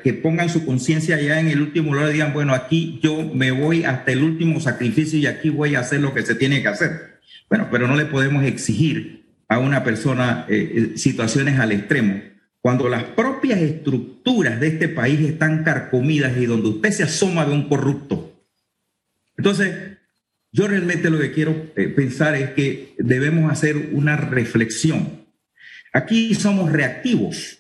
que, 0.02 0.14
pongan 0.14 0.48
su 0.48 0.64
conciencia 0.64 1.20
ya 1.20 1.38
en 1.38 1.48
el 1.48 1.60
último 1.62 1.94
lugar 1.94 2.10
y 2.10 2.14
digan, 2.14 2.32
bueno, 2.32 2.52
aquí 2.52 2.98
yo 3.02 3.30
me 3.32 3.52
voy 3.52 3.84
hasta 3.84 4.12
el 4.12 4.22
último 4.22 4.60
sacrificio 4.60 5.18
y 5.18 5.26
aquí 5.26 5.50
voy 5.50 5.76
a 5.76 5.80
hacer 5.80 6.00
lo 6.00 6.12
que 6.14 6.22
se 6.22 6.34
tiene 6.34 6.62
que 6.62 6.68
hacer. 6.68 7.20
Bueno, 7.48 7.68
pero 7.70 7.86
no 7.86 7.96
le 7.96 8.06
podemos 8.06 8.44
exigir 8.44 9.24
a 9.48 9.58
una 9.58 9.84
persona 9.84 10.46
eh, 10.48 10.72
eh, 10.74 10.98
situaciones 10.98 11.58
al 11.58 11.72
extremo, 11.72 12.22
cuando 12.60 12.88
las 12.88 13.04
propias 13.04 13.60
estructuras 13.60 14.60
de 14.60 14.68
este 14.68 14.88
país 14.88 15.20
están 15.20 15.64
carcomidas 15.64 16.36
y 16.36 16.46
donde 16.46 16.68
usted 16.68 16.90
se 16.90 17.02
asoma 17.04 17.46
de 17.46 17.52
un 17.52 17.68
corrupto. 17.68 18.44
Entonces, 19.36 19.98
yo 20.52 20.68
realmente 20.68 21.08
lo 21.08 21.18
que 21.18 21.32
quiero 21.32 21.72
eh, 21.76 21.88
pensar 21.88 22.34
es 22.34 22.50
que 22.50 22.94
debemos 22.98 23.50
hacer 23.50 23.90
una 23.92 24.16
reflexión. 24.16 25.24
Aquí 25.92 26.34
somos 26.34 26.70
reactivos 26.70 27.59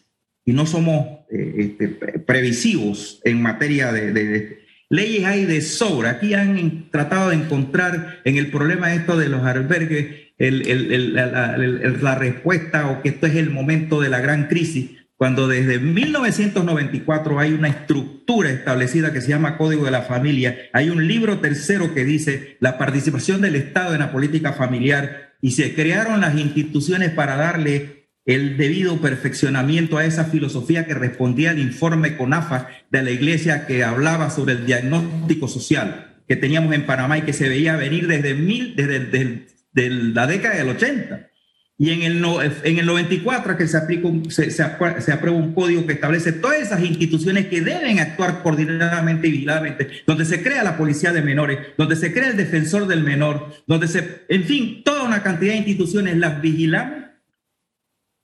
y 0.50 0.52
no 0.52 0.66
somos 0.66 1.06
eh, 1.30 1.76
este, 1.78 1.88
previsivos 2.18 3.20
en 3.22 3.40
materia 3.40 3.92
de, 3.92 4.58
leyes 4.88 5.24
hay 5.24 5.44
de 5.44 5.60
sobra. 5.60 6.10
Aquí 6.10 6.34
han 6.34 6.90
tratado 6.90 7.30
de 7.30 7.36
encontrar 7.36 8.18
en 8.24 8.36
el 8.36 8.50
problema 8.50 8.92
esto 8.92 9.16
de 9.16 9.28
los 9.28 9.44
albergues 9.44 10.08
la, 10.38 12.16
respuesta 12.16 12.90
o 12.90 13.00
que 13.00 13.10
esto 13.10 13.28
es 13.28 13.36
el 13.36 13.50
momento 13.50 14.00
de 14.00 14.08
la 14.08 14.20
gran 14.20 14.48
crisis, 14.48 14.90
cuando 15.16 15.46
desde 15.46 15.78
1994 15.78 17.38
hay 17.38 17.52
una 17.52 17.68
estructura 17.68 18.50
establecida 18.50 19.12
que 19.12 19.20
se 19.20 19.28
llama 19.28 19.56
Código 19.56 19.84
de 19.84 19.92
la 19.92 20.02
Familia, 20.02 20.58
hay 20.72 20.90
un 20.90 21.06
libro 21.06 21.38
tercero 21.38 21.94
que 21.94 22.04
dice 22.04 22.56
la 22.58 22.76
participación 22.76 23.40
del 23.40 23.54
Estado 23.54 23.94
en 23.94 24.00
la 24.00 24.10
política 24.10 24.52
familiar 24.52 25.30
y 25.40 25.52
se 25.52 25.74
crearon 25.74 26.20
las 26.20 26.36
instituciones 26.36 27.10
para 27.10 27.36
darle 27.36 27.99
el 28.26 28.56
debido 28.56 29.00
perfeccionamiento 29.00 29.98
a 29.98 30.04
esa 30.04 30.24
filosofía 30.24 30.86
que 30.86 30.94
respondía 30.94 31.50
al 31.50 31.58
informe 31.58 32.16
CONAFA 32.16 32.68
de 32.90 33.02
la 33.02 33.10
Iglesia 33.10 33.66
que 33.66 33.82
hablaba 33.82 34.30
sobre 34.30 34.52
el 34.54 34.66
diagnóstico 34.66 35.48
social 35.48 36.22
que 36.28 36.36
teníamos 36.36 36.72
en 36.74 36.86
Panamá 36.86 37.18
y 37.18 37.22
que 37.22 37.32
se 37.32 37.48
veía 37.48 37.74
venir 37.74 38.06
desde, 38.06 38.34
mil, 38.34 38.76
desde, 38.76 39.00
desde 39.00 39.46
de 39.72 39.90
la 39.90 40.28
década 40.28 40.56
del 40.56 40.68
80. 40.68 41.28
Y 41.76 41.90
en 41.90 42.02
el, 42.02 42.24
en 42.62 42.78
el 42.78 42.86
94 42.86 43.56
que 43.56 43.66
se, 43.66 43.76
aplica 43.78 44.08
se, 44.28 44.50
se, 44.50 44.62
aprueba 44.62 45.36
un 45.36 45.54
código 45.54 45.86
que 45.86 45.94
establece 45.94 46.32
todas 46.32 46.60
esas 46.60 46.84
instituciones 46.84 47.46
que 47.46 47.62
deben 47.62 47.98
actuar 47.98 48.42
coordinadamente 48.42 49.28
y 49.28 49.32
vigiladamente, 49.32 49.88
donde 50.06 50.24
se 50.24 50.42
crea 50.42 50.62
la 50.62 50.76
policía 50.76 51.12
de 51.12 51.22
menores, 51.22 51.58
donde 51.78 51.96
se 51.96 52.12
crea 52.12 52.28
el 52.28 52.36
defensor 52.36 52.86
del 52.86 53.02
menor, 53.02 53.52
donde 53.66 53.88
se, 53.88 54.26
en 54.28 54.44
fin, 54.44 54.82
toda 54.84 55.04
una 55.04 55.22
cantidad 55.22 55.52
de 55.52 55.58
instituciones 55.58 56.16
las 56.16 56.40
vigilamos. 56.42 57.09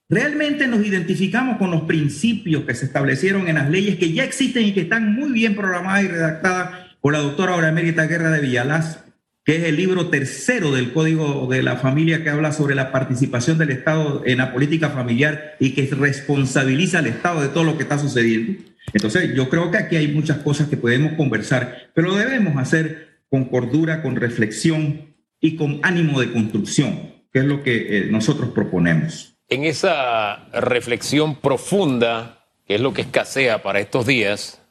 Realmente 0.09 0.67
nos 0.67 0.85
identificamos 0.85 1.57
con 1.57 1.71
los 1.71 1.81
principios 1.81 2.63
que 2.63 2.75
se 2.75 2.85
establecieron 2.85 3.47
en 3.47 3.55
las 3.55 3.69
leyes 3.69 3.97
que 3.97 4.13
ya 4.13 4.23
existen 4.23 4.63
y 4.63 4.73
que 4.73 4.81
están 4.81 5.13
muy 5.13 5.31
bien 5.31 5.55
programadas 5.55 6.03
y 6.03 6.07
redactadas 6.07 6.87
por 7.01 7.13
la 7.13 7.19
doctora 7.19 7.53
Aura 7.53 7.71
Mérita 7.71 8.05
Guerra 8.05 8.31
de 8.31 8.41
Villalaz 8.41 9.07
que 9.47 9.55
es 9.55 9.63
el 9.63 9.77
libro 9.77 10.09
tercero 10.09 10.73
del 10.73 10.91
Código 10.91 11.47
de 11.47 11.63
la 11.63 11.77
Familia 11.77 12.21
que 12.21 12.29
habla 12.29 12.51
sobre 12.51 12.75
la 12.75 12.91
participación 12.91 13.57
del 13.57 13.69
Estado 13.69 14.23
en 14.25 14.39
la 14.39 14.51
política 14.51 14.89
familiar 14.89 15.55
y 15.57 15.69
que 15.69 15.85
responsabiliza 15.85 16.99
al 16.99 17.07
Estado 17.07 17.41
de 17.41 17.47
todo 17.47 17.63
lo 17.63 17.77
que 17.77 17.83
está 17.83 17.97
sucediendo. 17.97 18.61
Entonces, 18.91 19.33
yo 19.33 19.47
creo 19.47 19.71
que 19.71 19.77
aquí 19.77 19.95
hay 19.95 20.09
muchas 20.09 20.39
cosas 20.39 20.67
que 20.67 20.75
podemos 20.75 21.13
conversar, 21.13 21.91
pero 21.93 22.13
debemos 22.13 22.57
hacer 22.57 23.21
con 23.29 23.45
cordura, 23.45 24.01
con 24.01 24.17
reflexión 24.17 25.15
y 25.39 25.55
con 25.55 25.79
ánimo 25.81 26.19
de 26.19 26.33
construcción, 26.33 27.13
que 27.31 27.39
es 27.39 27.45
lo 27.45 27.63
que 27.63 27.99
eh, 27.99 28.07
nosotros 28.11 28.49
proponemos. 28.49 29.36
En 29.49 29.63
esa 29.63 30.47
reflexión 30.51 31.35
profunda, 31.35 32.45
que 32.67 32.75
es 32.75 32.81
lo 32.81 32.93
que 32.93 33.01
escasea 33.01 33.63
para 33.63 33.79
estos 33.79 34.05
días, 34.05 34.61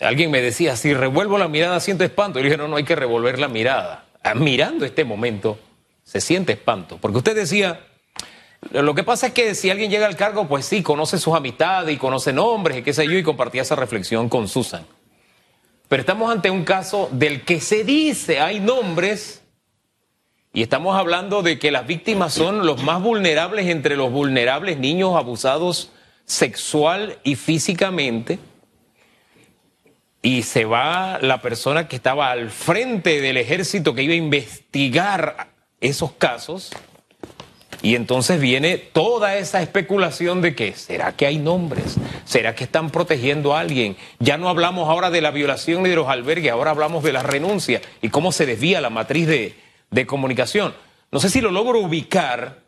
Alguien 0.00 0.30
me 0.30 0.40
decía, 0.40 0.76
si 0.76 0.94
revuelvo 0.94 1.36
la 1.36 1.48
mirada 1.48 1.80
siento 1.80 2.04
espanto. 2.04 2.38
Y 2.38 2.42
yo 2.42 2.44
dije, 2.44 2.56
no, 2.56 2.68
no 2.68 2.76
hay 2.76 2.84
que 2.84 2.96
revolver 2.96 3.38
la 3.38 3.48
mirada. 3.48 4.04
Ah, 4.22 4.34
mirando 4.34 4.84
este 4.84 5.04
momento, 5.04 5.58
se 6.04 6.20
siente 6.20 6.52
espanto. 6.52 6.98
Porque 6.98 7.18
usted 7.18 7.34
decía, 7.34 7.80
lo 8.70 8.94
que 8.94 9.02
pasa 9.02 9.28
es 9.28 9.32
que 9.32 9.54
si 9.54 9.70
alguien 9.70 9.90
llega 9.90 10.06
al 10.06 10.16
cargo, 10.16 10.46
pues 10.46 10.64
sí, 10.64 10.82
conoce 10.82 11.18
sus 11.18 11.34
amistades 11.34 11.94
y 11.94 11.98
conoce 11.98 12.32
nombres 12.32 12.78
y 12.78 12.82
qué 12.82 12.92
sé 12.92 13.06
yo, 13.06 13.18
y 13.18 13.22
compartía 13.22 13.62
esa 13.62 13.74
reflexión 13.74 14.28
con 14.28 14.46
Susan. 14.46 14.86
Pero 15.88 16.00
estamos 16.00 16.30
ante 16.30 16.50
un 16.50 16.64
caso 16.64 17.08
del 17.10 17.44
que 17.44 17.60
se 17.60 17.82
dice, 17.82 18.40
hay 18.40 18.60
nombres, 18.60 19.42
y 20.58 20.62
estamos 20.62 20.98
hablando 20.98 21.42
de 21.42 21.56
que 21.60 21.70
las 21.70 21.86
víctimas 21.86 22.34
son 22.34 22.66
los 22.66 22.82
más 22.82 23.00
vulnerables 23.00 23.68
entre 23.68 23.94
los 23.94 24.10
vulnerables 24.10 24.76
niños 24.76 25.14
abusados 25.14 25.92
sexual 26.24 27.16
y 27.22 27.36
físicamente 27.36 28.40
y 30.20 30.42
se 30.42 30.64
va 30.64 31.20
la 31.20 31.40
persona 31.42 31.86
que 31.86 31.94
estaba 31.94 32.32
al 32.32 32.50
frente 32.50 33.20
del 33.20 33.36
ejército 33.36 33.94
que 33.94 34.02
iba 34.02 34.14
a 34.14 34.16
investigar 34.16 35.46
esos 35.80 36.10
casos. 36.10 36.72
Y 37.80 37.94
entonces 37.94 38.40
viene 38.40 38.78
toda 38.78 39.36
esa 39.36 39.62
especulación 39.62 40.42
de 40.42 40.56
que, 40.56 40.72
¿será 40.72 41.12
que 41.12 41.26
hay 41.26 41.38
nombres? 41.38 41.98
¿Será 42.24 42.56
que 42.56 42.64
están 42.64 42.90
protegiendo 42.90 43.54
a 43.54 43.60
alguien? 43.60 43.96
Ya 44.18 44.36
no 44.38 44.48
hablamos 44.48 44.88
ahora 44.88 45.10
de 45.10 45.20
la 45.20 45.30
violación 45.30 45.84
ni 45.84 45.90
de 45.90 45.94
los 45.94 46.08
albergues, 46.08 46.50
ahora 46.50 46.72
hablamos 46.72 47.04
de 47.04 47.12
la 47.12 47.22
renuncia 47.22 47.80
y 48.02 48.08
cómo 48.08 48.32
se 48.32 48.44
desvía 48.44 48.80
la 48.80 48.90
matriz 48.90 49.28
de, 49.28 49.67
de 49.90 50.06
comunicación. 50.06 50.74
No 51.10 51.20
sé 51.20 51.30
si 51.30 51.40
lo 51.40 51.50
logro 51.50 51.80
ubicar, 51.80 52.60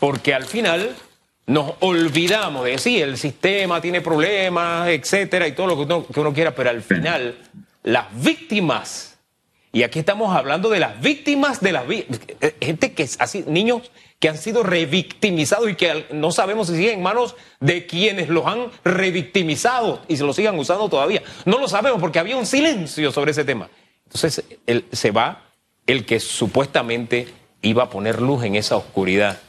porque 0.00 0.34
al 0.34 0.44
final 0.44 0.94
nos 1.46 1.74
olvidamos 1.80 2.64
de 2.64 2.78
sí, 2.78 3.00
el 3.00 3.16
sistema 3.16 3.80
tiene 3.80 4.00
problemas, 4.00 4.88
etcétera, 4.88 5.46
y 5.46 5.52
todo 5.52 5.68
lo 5.68 5.76
que 6.08 6.20
uno, 6.20 6.32
quiera, 6.32 6.54
pero 6.54 6.70
al 6.70 6.82
final, 6.82 7.36
las 7.82 8.06
víctimas, 8.20 9.18
y 9.72 9.82
aquí 9.82 9.98
estamos 10.00 10.34
hablando 10.34 10.68
de 10.70 10.80
las 10.80 11.00
víctimas 11.00 11.60
de 11.60 11.72
las 11.72 11.84
eh, 11.88 12.56
gente 12.60 12.92
que 12.94 13.04
es 13.04 13.16
así, 13.20 13.44
niños 13.46 13.90
que 14.18 14.30
han 14.30 14.38
sido 14.38 14.62
revictimizados 14.62 15.68
y 15.68 15.74
que 15.74 16.06
no 16.10 16.32
sabemos 16.32 16.68
si 16.68 16.76
siguen 16.76 16.94
en 16.94 17.02
manos 17.02 17.36
de 17.60 17.86
quienes 17.86 18.30
los 18.30 18.46
han 18.46 18.70
revictimizado 18.82 20.02
y 20.08 20.16
se 20.16 20.24
lo 20.24 20.32
sigan 20.32 20.58
usando 20.58 20.88
todavía. 20.88 21.22
No 21.44 21.58
lo 21.58 21.68
sabemos 21.68 22.00
porque 22.00 22.18
había 22.18 22.36
un 22.36 22.46
silencio 22.46 23.12
sobre 23.12 23.32
ese 23.32 23.44
tema. 23.44 23.68
Entonces, 24.06 24.42
se 24.90 25.10
va 25.10 25.45
el 25.86 26.04
que 26.04 26.20
supuestamente 26.20 27.28
iba 27.62 27.84
a 27.84 27.90
poner 27.90 28.20
luz 28.20 28.44
en 28.44 28.54
esa 28.54 28.76
oscuridad. 28.76 29.40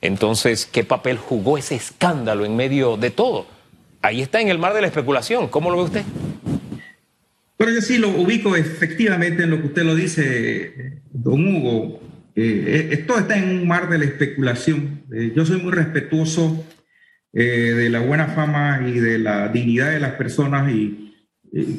Entonces, 0.00 0.66
¿qué 0.66 0.84
papel 0.84 1.16
jugó 1.16 1.58
ese 1.58 1.74
escándalo 1.74 2.44
en 2.44 2.56
medio 2.56 2.96
de 2.96 3.10
todo? 3.10 3.46
Ahí 4.02 4.22
está 4.22 4.40
en 4.40 4.48
el 4.48 4.58
mar 4.58 4.74
de 4.74 4.82
la 4.82 4.86
especulación. 4.86 5.48
¿Cómo 5.48 5.70
lo 5.70 5.78
ve 5.78 5.82
usted? 5.84 6.02
Pero 7.56 7.70
yo 7.72 7.80
sí 7.80 7.98
lo 7.98 8.10
ubico 8.10 8.54
efectivamente 8.54 9.44
en 9.44 9.50
lo 9.50 9.60
que 9.60 9.68
usted 9.68 9.82
lo 9.82 9.94
dice, 9.94 11.00
don 11.12 11.46
Hugo. 11.46 12.00
Eh, 12.34 12.90
esto 12.92 13.18
está 13.18 13.38
en 13.38 13.48
un 13.48 13.66
mar 13.66 13.88
de 13.88 13.98
la 13.98 14.04
especulación. 14.04 15.04
Eh, 15.12 15.32
yo 15.34 15.46
soy 15.46 15.60
muy 15.62 15.72
respetuoso 15.72 16.64
eh, 17.32 17.42
de 17.42 17.88
la 17.88 18.00
buena 18.00 18.28
fama 18.28 18.82
y 18.86 19.00
de 19.00 19.18
la 19.18 19.48
dignidad 19.48 19.90
de 19.90 20.00
las 20.00 20.12
personas 20.12 20.70
y 20.70 21.05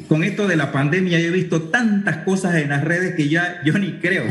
con 0.08 0.24
esto 0.24 0.48
de 0.48 0.56
la 0.56 0.72
pandemia 0.72 1.20
he 1.20 1.30
visto 1.30 1.62
tantas 1.62 2.18
cosas 2.18 2.56
en 2.56 2.70
las 2.70 2.84
redes 2.84 3.14
que 3.14 3.28
ya 3.28 3.60
yo 3.64 3.78
ni 3.78 3.92
creo, 3.98 4.24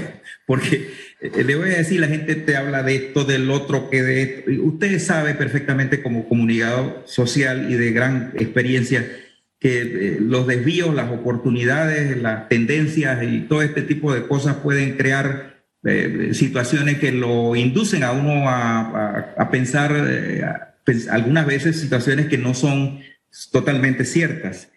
porque 0.45 0.89
eh, 1.19 1.43
le 1.43 1.56
voy 1.56 1.71
a 1.71 1.78
decir, 1.78 2.00
la 2.00 2.08
gente 2.08 2.36
te 2.36 2.56
habla 2.56 2.84
de 2.84 2.95
esto, 2.95 3.23
del 3.23 3.50
otro, 3.50 3.89
que 3.89 4.04
de 4.04 4.21
esto. 4.21 4.52
Usted 4.63 5.00
sabe 5.00 5.34
perfectamente 5.34 6.02
como 6.02 6.28
comunicador 6.28 7.04
social 7.06 7.71
y 7.71 7.76
de 7.76 7.91
gran 7.91 8.34
experiencia 8.36 9.08
que 9.60 9.82
eh, 9.82 10.17
los 10.19 10.45
desvíos, 10.45 10.93
las 10.93 11.12
oportunidades, 11.12 12.17
las 12.21 12.47
tendencias 12.50 13.23
y 13.23 13.41
todo 13.41 13.63
este 13.63 13.82
tipo 13.82 14.13
de 14.13 14.28
cosas 14.28 14.58
pueden 14.58 14.97
crear 14.97 15.58
eh, 15.84 16.30
situaciones 16.34 17.00
que 17.00 17.12
lo 17.12 17.56
inducen 17.56 18.04
a 18.04 18.12
uno 18.12 18.50
a, 18.50 19.50
pensar 19.52 19.93
algunas 21.10 21.45
veces 21.45 21.80
situaciones 21.80 22.28
que 22.28 22.38
no 22.38 22.54
son 22.54 23.00
totalmente 23.52 24.06
ciertas. 24.06 24.69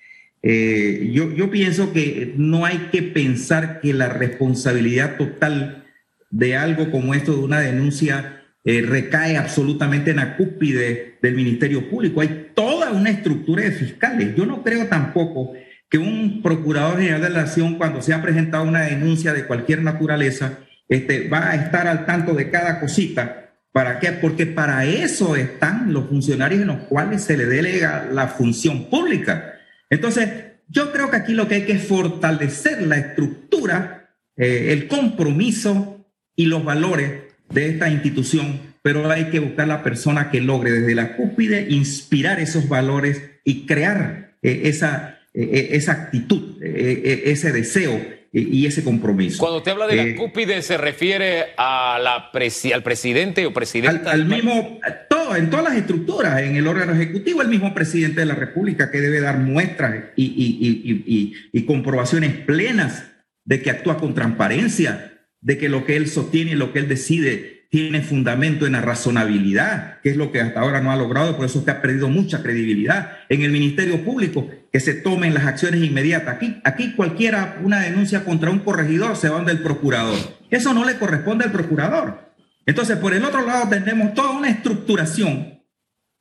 Yo, 0.43 1.35
yo 1.35 1.51
pienso 1.51 1.93
que 1.93 2.35
no 2.37 2.65
hay 2.65 2.89
que 2.91 3.03
pensar 3.03 3.81
que 3.81 3.93
la 3.93 4.09
responsabilidad 4.09 5.17
total 5.17 5.85
de 6.31 6.57
algo 6.57 6.91
como 6.91 7.15
esto, 7.15 7.33
de 7.33 7.41
una 7.41 7.61
denuncia, 7.61 8.41
eh, 8.63 8.83
recae 8.87 9.37
absolutamente 9.37 10.11
en 10.11 10.17
la 10.17 10.37
cúspide 10.37 11.19
del 11.23 11.35
Ministerio 11.35 11.89
Público. 11.89 12.21
Hay 12.21 12.51
toda 12.55 12.91
una 12.91 13.11
estructura 13.11 13.63
de 13.65 13.73
fiscales. 13.73 14.35
Yo 14.37 14.45
no 14.45 14.63
creo 14.63 14.87
tampoco 14.87 15.53
que 15.89 15.99
un 15.99 16.43
procurador 16.43 16.99
general 16.99 17.23
de 17.23 17.31
la 17.31 17.41
Nación, 17.43 17.77
cuando 17.77 18.03
se 18.03 18.13
ha 18.13 18.23
presentado 18.23 18.65
una 18.65 18.83
denuncia 18.83 19.33
de 19.33 19.47
cualquier 19.47 19.83
naturaleza, 19.83 20.59
este, 20.89 21.29
va 21.29 21.51
a 21.51 21.57
estar 21.57 21.89
al 21.89 22.07
tanto 22.07 22.35
de 22.35 22.51
cada 22.51 22.81
cosita. 22.81 23.51
¿Para 23.73 23.99
qué? 23.99 24.13
Porque 24.13 24.47
para 24.47 24.85
eso 24.85 25.37
están 25.37 25.93
los 25.93 26.09
funcionarios 26.09 26.61
en 26.61 26.69
los 26.69 26.81
cuales 26.83 27.23
se 27.23 27.37
le 27.37 27.47
delega 27.47 28.09
la 28.13 28.29
función 28.29 28.91
pública. 28.91 29.60
Entonces, 29.91 30.29
yo 30.69 30.93
creo 30.93 31.11
que 31.11 31.17
aquí 31.17 31.35
lo 31.35 31.49
que 31.49 31.57
hay 31.57 31.63
que 31.67 31.73
es 31.73 31.85
fortalecer 31.85 32.83
la 32.83 32.97
estructura, 32.97 34.15
eh, 34.37 34.73
el 34.73 34.87
compromiso 34.87 36.07
y 36.37 36.47
los 36.47 36.65
valores 36.65 37.13
de 37.53 37.69
esta 37.69 37.91
institución, 37.91 38.61
pero 38.83 39.11
hay 39.11 39.27
que 39.27 39.41
buscar 39.41 39.67
la 39.67 39.83
persona 39.83 40.31
que 40.31 40.41
logre 40.41 40.71
desde 40.71 40.95
la 40.95 41.17
cúspide 41.17 41.67
inspirar 41.69 42.41
esos 42.41 42.69
valores 42.69 43.21
y 43.45 43.67
crear 43.67 44.37
eh, 44.43 44.63
esa, 44.65 45.19
eh, 45.35 45.71
esa 45.73 45.93
actitud, 45.93 46.63
ese 46.63 47.53
deseo 47.53 48.20
y 48.33 48.65
ese 48.65 48.85
compromiso. 48.85 49.39
Cuando 49.39 49.59
usted 49.59 49.73
habla 49.73 49.89
de 49.89 49.97
la 49.97 50.17
cúspide, 50.17 50.63
¿se 50.63 50.79
refiere 50.79 51.47
a 51.57 51.99
la 52.01 52.31
al 52.73 52.83
presidente 52.83 53.45
o 53.45 53.53
presidenta? 53.53 54.13
Al, 54.13 54.27
mismo, 54.27 54.79
todo 55.09 55.35
en 55.35 55.51
todas 55.51 55.65
las 55.65 55.77
estructuras, 55.77 56.41
en 56.43 56.55
el 56.55 56.69
órgano 56.69 56.93
ejecutivo, 56.93 57.43
el 57.43 57.49
mismo 57.49 57.75
presidente 57.75 58.21
de 58.21 58.27
la 58.27 58.37
República 58.37 58.91
que 58.91 59.01
debe 59.01 59.21
dar 59.21 59.39
muestras 59.39 60.05
y, 60.15 61.35
y 61.53 61.65
comprobaciones 61.65 62.37
plenas 62.37 63.05
de 63.45 63.63
que 63.63 63.71
actúa 63.71 63.97
con 63.97 64.15
transparencia, 64.15 65.27
de 65.41 65.59
que 65.59 65.69
lo 65.69 65.85
que 65.85 65.97
él 65.97 66.09
sostiene 66.09 66.53
y 66.53 66.57
lo 66.57 66.73
que 66.73 66.79
él 66.79 66.89
decide 66.89 67.60
tiene 67.71 68.03
fundamento 68.03 68.67
en 68.67 68.73
la 68.73 68.81
razonabilidad, 68.81 70.01
que 70.01 70.11
es 70.11 70.17
lo 70.17 70.33
que 70.33 70.41
hasta 70.41 70.61
ahora 70.61 70.81
no 70.81 70.91
ha 70.91 70.97
logrado, 70.97 71.37
por 71.37 71.47
eso 71.47 71.61
es 71.61 71.65
que 71.65 71.71
ha 71.71 71.81
perdido 71.81 72.09
mucha 72.09 72.43
credibilidad 72.43 73.13
en 73.29 73.43
el 73.43 73.53
Ministerio 73.53 74.05
Público, 74.05 74.51
que 74.73 74.81
se 74.81 74.95
tomen 74.95 75.35
las 75.35 75.47
acciones 75.47 75.81
inmediatas. 75.81 76.35
Aquí, 76.35 76.61
aquí 76.65 76.93
cualquiera, 76.93 77.61
una 77.63 77.81
denuncia 77.81 78.25
contra 78.25 78.51
un 78.51 78.59
corregidor 78.59 79.17
se 79.17 79.29
va 79.29 79.37
donde 79.37 79.53
el 79.53 79.61
procurador. 79.61 80.19
Eso 80.51 80.75
no 80.75 80.85
le 80.85 80.99
corresponde 80.99 81.45
al 81.45 81.53
procurador. 81.53 82.33
Entonces, 82.67 82.97
por 82.97 83.15
el 83.15 83.25
otro 83.25 83.47
lado, 83.47 83.69
tenemos 83.69 84.15
toda 84.15 84.33
una 84.33 84.51
estructuración 84.51 85.61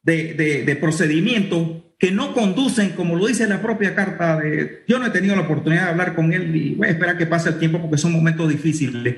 de, 0.03 0.35
de, 0.35 0.63
de 0.63 0.75
procedimientos 0.75 1.83
que 1.97 2.12
no 2.12 2.33
conducen, 2.33 2.91
como 2.91 3.15
lo 3.15 3.25
dice 3.27 3.47
la 3.47 3.62
propia 3.62 3.93
carta 3.93 4.39
de... 4.39 4.83
Yo 4.88 4.99
no 4.99 5.07
he 5.07 5.09
tenido 5.09 5.35
la 5.35 5.41
oportunidad 5.41 5.85
de 5.85 5.89
hablar 5.89 6.15
con 6.15 6.31
él 6.31 6.55
y 6.55 6.75
voy 6.75 6.88
a 6.88 6.91
esperar 6.91 7.17
que 7.17 7.25
pase 7.25 7.49
el 7.49 7.59
tiempo 7.59 7.81
porque 7.81 7.97
son 7.97 8.13
momentos 8.13 8.47
difíciles. 8.47 9.15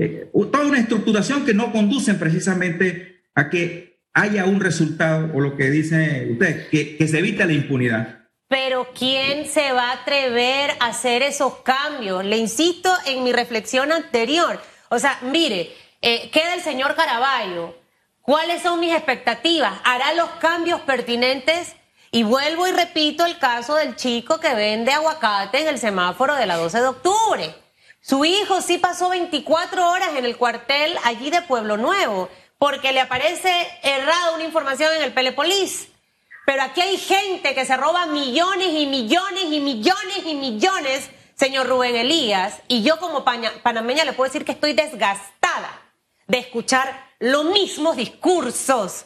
Eh, 0.00 0.30
toda 0.32 0.64
una 0.64 0.78
estructuración 0.78 1.44
que 1.44 1.52
no 1.52 1.72
conducen 1.72 2.18
precisamente 2.18 3.22
a 3.34 3.50
que 3.50 4.00
haya 4.14 4.46
un 4.46 4.58
resultado 4.58 5.30
o 5.34 5.40
lo 5.40 5.58
que 5.58 5.70
dice 5.70 6.26
usted, 6.30 6.70
que, 6.70 7.06
se 7.06 7.18
evite 7.18 7.44
la 7.44 7.52
impunidad. 7.52 8.20
Pero 8.48 8.88
¿quién 8.98 9.46
se 9.46 9.72
va 9.72 9.90
a 9.90 10.00
atrever 10.00 10.70
a 10.80 10.86
hacer 10.86 11.22
esos 11.22 11.56
cambios? 11.58 12.24
Le 12.24 12.38
insisto 12.38 12.90
en 13.06 13.22
mi 13.22 13.32
reflexión 13.32 13.92
anterior. 13.92 14.58
O 14.88 14.98
sea, 14.98 15.18
mire, 15.20 15.70
eh, 16.00 16.30
queda 16.32 16.54
el 16.54 16.62
señor 16.62 16.94
Caraballo. 16.96 17.76
¿Cuáles 18.22 18.62
son 18.62 18.80
mis 18.80 18.94
expectativas? 18.94 19.80
¿Hará 19.84 20.14
los 20.14 20.30
cambios 20.40 20.80
pertinentes? 20.80 21.76
Y 22.10 22.22
vuelvo 22.22 22.66
y 22.66 22.72
repito 22.72 23.26
el 23.26 23.38
caso 23.38 23.76
del 23.76 23.96
chico 23.96 24.40
que 24.40 24.54
vende 24.54 24.92
aguacate 24.92 25.60
en 25.60 25.68
el 25.68 25.78
semáforo 25.78 26.34
de 26.36 26.46
la 26.46 26.56
12 26.56 26.80
de 26.80 26.86
octubre. 26.86 27.54
Su 28.02 28.24
hijo 28.24 28.62
sí 28.62 28.78
pasó 28.78 29.10
24 29.10 29.90
horas 29.90 30.10
en 30.16 30.24
el 30.24 30.38
cuartel 30.38 30.96
allí 31.04 31.30
de 31.30 31.42
Pueblo 31.42 31.76
Nuevo, 31.76 32.30
porque 32.58 32.92
le 32.92 33.00
aparece 33.00 33.52
errada 33.82 34.32
una 34.34 34.44
información 34.44 34.94
en 34.94 35.02
el 35.02 35.12
Pelepolis. 35.12 35.88
Pero 36.46 36.62
aquí 36.62 36.80
hay 36.80 36.96
gente 36.96 37.54
que 37.54 37.66
se 37.66 37.76
roba 37.76 38.06
millones 38.06 38.70
y 38.72 38.86
millones 38.86 39.44
y 39.50 39.60
millones 39.60 40.22
y 40.24 40.34
millones, 40.34 41.10
señor 41.34 41.68
Rubén 41.68 41.94
Elías, 41.94 42.60
y 42.68 42.82
yo 42.82 42.98
como 42.98 43.22
panameña 43.22 44.04
le 44.04 44.14
puedo 44.14 44.30
decir 44.30 44.46
que 44.46 44.52
estoy 44.52 44.72
desgastada 44.72 45.82
de 46.26 46.38
escuchar 46.38 47.10
los 47.18 47.44
mismos 47.44 47.96
discursos 47.96 49.04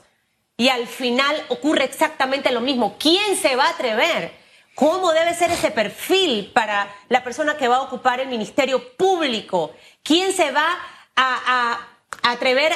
y 0.57 0.69
al 0.69 0.87
final 0.87 1.37
ocurre 1.49 1.85
exactamente 1.85 2.53
lo 2.53 2.61
mismo. 2.61 2.97
¿Quién 2.99 3.37
se 3.37 3.57
va 3.57 3.65
a 3.65 3.71
atrever? 3.71 4.44
¿Cómo 4.75 5.13
debe 5.13 5.35
ser 5.35 5.53
ese 5.53 5.71
perfil 5.71 6.51
para 6.53 6.93
la 7.09 7.23
persona 7.23 7.57
que 7.57 7.69
va 7.69 7.77
a 7.77 7.83
ocupar 7.83 8.19
el 8.19 8.29
Ministerio 8.29 8.97
Público? 8.97 9.73
¿Quién 10.03 10.33
se 10.33 10.51
va 10.51 10.79
a, 11.15 11.79
atrever 12.23 12.73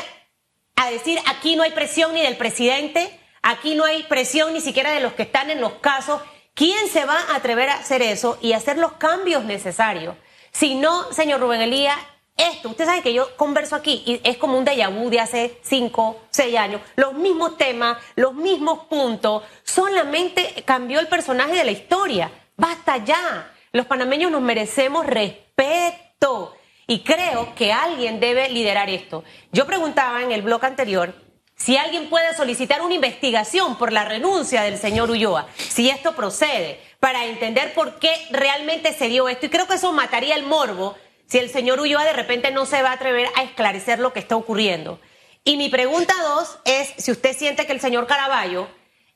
a 0.76 0.90
decir 0.90 1.18
aquí 1.26 1.56
no 1.56 1.64
hay 1.64 1.72
presión 1.72 2.14
ni 2.14 2.22
del 2.22 2.36
presidente, 2.36 3.18
aquí 3.42 3.74
no 3.74 3.84
hay 3.84 4.04
presión 4.04 4.52
ni 4.52 4.60
siquiera 4.60 4.92
de 4.92 5.00
los 5.00 5.14
que 5.14 5.22
están 5.22 5.50
en 5.50 5.60
los 5.60 5.74
casos? 5.74 6.22
¿Quién 6.54 6.88
se 6.88 7.04
va 7.04 7.18
a 7.18 7.36
atrever 7.36 7.68
a 7.68 7.78
hacer 7.78 8.02
eso 8.02 8.38
y 8.40 8.52
hacer 8.52 8.78
los 8.78 8.92
cambios 8.92 9.44
necesarios? 9.44 10.14
Si 10.52 10.76
no, 10.76 11.12
señor 11.12 11.40
Rubén 11.40 11.62
Elías, 11.62 11.98
esto, 12.38 12.68
usted 12.68 12.86
sabe 12.86 13.02
que 13.02 13.12
yo 13.12 13.36
converso 13.36 13.74
aquí 13.74 14.02
y 14.06 14.20
es 14.22 14.36
como 14.38 14.56
un 14.56 14.64
déjà 14.64 14.88
de 14.88 15.20
hace 15.20 15.58
cinco, 15.62 16.22
seis 16.30 16.56
años. 16.56 16.80
Los 16.94 17.12
mismos 17.14 17.58
temas, 17.58 17.98
los 18.14 18.32
mismos 18.32 18.86
puntos. 18.86 19.42
Solamente 19.64 20.62
cambió 20.64 21.00
el 21.00 21.08
personaje 21.08 21.54
de 21.54 21.64
la 21.64 21.72
historia. 21.72 22.30
Basta 22.56 22.98
ya. 23.04 23.52
Los 23.72 23.86
panameños 23.86 24.30
nos 24.30 24.40
merecemos 24.40 25.04
respeto. 25.04 26.54
Y 26.86 27.00
creo 27.00 27.54
que 27.54 27.72
alguien 27.72 28.20
debe 28.20 28.48
liderar 28.48 28.88
esto. 28.88 29.24
Yo 29.52 29.66
preguntaba 29.66 30.22
en 30.22 30.32
el 30.32 30.42
blog 30.42 30.64
anterior 30.64 31.14
si 31.56 31.76
alguien 31.76 32.08
puede 32.08 32.34
solicitar 32.34 32.82
una 32.82 32.94
investigación 32.94 33.76
por 33.76 33.92
la 33.92 34.04
renuncia 34.04 34.62
del 34.62 34.78
señor 34.78 35.10
Ulloa, 35.10 35.48
si 35.56 35.90
esto 35.90 36.14
procede, 36.14 36.80
para 37.00 37.26
entender 37.26 37.74
por 37.74 37.98
qué 37.98 38.14
realmente 38.30 38.92
se 38.92 39.08
dio 39.08 39.28
esto. 39.28 39.46
Y 39.46 39.48
creo 39.48 39.66
que 39.66 39.74
eso 39.74 39.92
mataría 39.92 40.36
el 40.36 40.44
morbo 40.44 40.96
si 41.28 41.38
el 41.38 41.50
señor 41.50 41.78
Ulloa 41.78 42.04
de 42.04 42.14
repente 42.14 42.50
no 42.50 42.66
se 42.66 42.82
va 42.82 42.90
a 42.90 42.94
atrever 42.94 43.28
a 43.36 43.42
esclarecer 43.42 43.98
lo 43.98 44.12
que 44.12 44.20
está 44.20 44.34
ocurriendo. 44.34 44.98
Y 45.44 45.56
mi 45.56 45.68
pregunta 45.68 46.14
dos 46.22 46.58
es 46.64 46.92
si 46.96 47.10
usted 47.10 47.36
siente 47.36 47.66
que 47.66 47.72
el 47.72 47.80
señor 47.80 48.06
Caraballo 48.06 48.66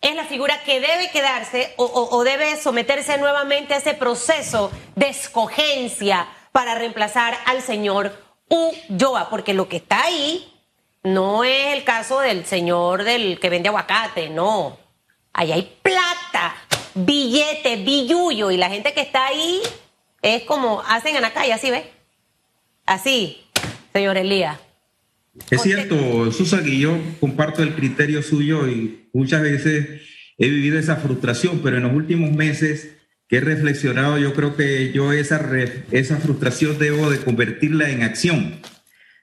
es 0.03 0.14
la 0.14 0.25
figura 0.25 0.62
que 0.64 0.81
debe 0.81 1.11
quedarse 1.11 1.72
o, 1.77 2.25
debe 2.25 2.57
someterse 2.57 3.18
nuevamente 3.18 3.75
a 3.75 3.79
ese 3.79 3.94
proceso 3.94 4.70
de 4.96 5.09
escogencia 5.09 6.29
para 6.51 6.75
reemplazar 6.75 7.38
al 7.46 7.62
señor 7.62 8.12
Ulloa, 8.48 9.31
porque 9.31 9.55
lo 9.55 9.68
que 9.68 9.77
está 9.77 10.03
ahí 10.03 10.53
no 11.03 11.44
es 11.44 11.75
el 11.75 11.85
caso 11.85 12.20
del 12.20 12.44
señor 12.44 13.05
del 13.05 13.40
que 13.40 13.48
vende 13.48 13.68
aguacate, 13.68 14.29
no. 14.29 14.77
Ahí 15.33 15.53
hay 15.53 15.79
plata, 15.83 16.57
billete, 16.94 17.77
billuyo, 17.77 18.51
y 18.51 18.57
la 18.57 18.68
gente 18.68 18.92
que 18.92 19.01
está 19.01 19.27
ahí 19.27 19.62
es 20.20 20.42
como 20.42 20.83
hacen 20.83 21.16
en 21.16 21.22
la 21.22 21.33
calle, 21.33 21.53
así 21.53 21.70
ve. 21.70 22.02
Así, 22.87 23.38
señor 23.92 24.16
Elías. 24.16 24.59
Es 25.51 25.62
cierto, 25.62 26.31
Susa, 26.31 26.62
que 26.62 26.79
yo 26.79 26.99
comparto 27.21 27.62
el 27.62 27.75
criterio 27.75 28.23
suyo 28.23 28.68
y 28.68 29.09
muchas 29.12 29.42
veces 29.42 30.03
he 30.37 30.49
vivido 30.49 30.79
esa 30.79 30.97
frustración, 30.97 31.61
pero 31.62 31.79
en 31.79 31.85
los 31.85 31.95
últimos 31.95 32.33
meses 32.33 32.97
que 33.29 33.38
he 33.38 33.40
reflexionado, 33.40 34.18
yo 34.18 34.35
creo 34.35 34.57
que 34.57 34.92
yo 34.92 35.12
esa, 35.12 35.40
esa 35.90 36.18
frustración 36.18 36.79
debo 36.79 37.11
de 37.11 37.18
convertirla 37.18 37.90
en 37.90 38.03
acción. 38.03 38.61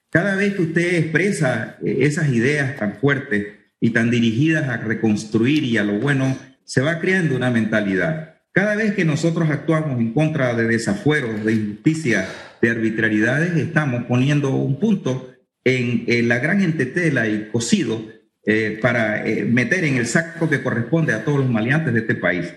Cada 0.09 0.35
vez 0.35 0.55
que 0.55 0.63
usted 0.63 0.95
expresa 0.95 1.77
eh, 1.85 1.99
esas 2.01 2.29
ideas 2.29 2.75
tan 2.77 2.95
fuertes 2.95 3.47
y 3.79 3.91
tan 3.91 4.09
dirigidas 4.09 4.67
a 4.67 4.77
reconstruir 4.77 5.63
y 5.63 5.77
a 5.77 5.83
lo 5.83 5.99
bueno, 5.99 6.35
se 6.63 6.81
va 6.81 6.99
creando 6.99 7.35
una 7.35 7.51
mentalidad. 7.51 8.37
Cada 8.51 8.75
vez 8.75 8.95
que 8.95 9.05
nosotros 9.05 9.49
actuamos 9.51 9.99
en 9.99 10.11
contra 10.13 10.55
de 10.55 10.65
desafueros, 10.65 11.45
de 11.45 11.53
injusticia, 11.53 12.27
de 12.61 12.69
arbitrariedades, 12.69 13.55
estamos 13.55 14.03
poniendo 14.05 14.51
un 14.55 14.79
punto 14.79 15.33
en, 15.63 16.27
la 16.27 16.39
gran 16.39 16.61
entetela 16.61 17.27
y 17.27 17.49
cocido 17.51 18.05
eh, 18.45 18.79
para 18.81 19.25
eh, 19.27 19.45
meter 19.45 19.83
en 19.83 19.97
el 19.97 20.07
saco 20.07 20.49
que 20.49 20.61
corresponde 20.61 21.13
a 21.13 21.23
todos 21.23 21.39
los 21.39 21.49
maleantes 21.49 21.93
de 21.93 21.99
este 21.99 22.15
país. 22.15 22.51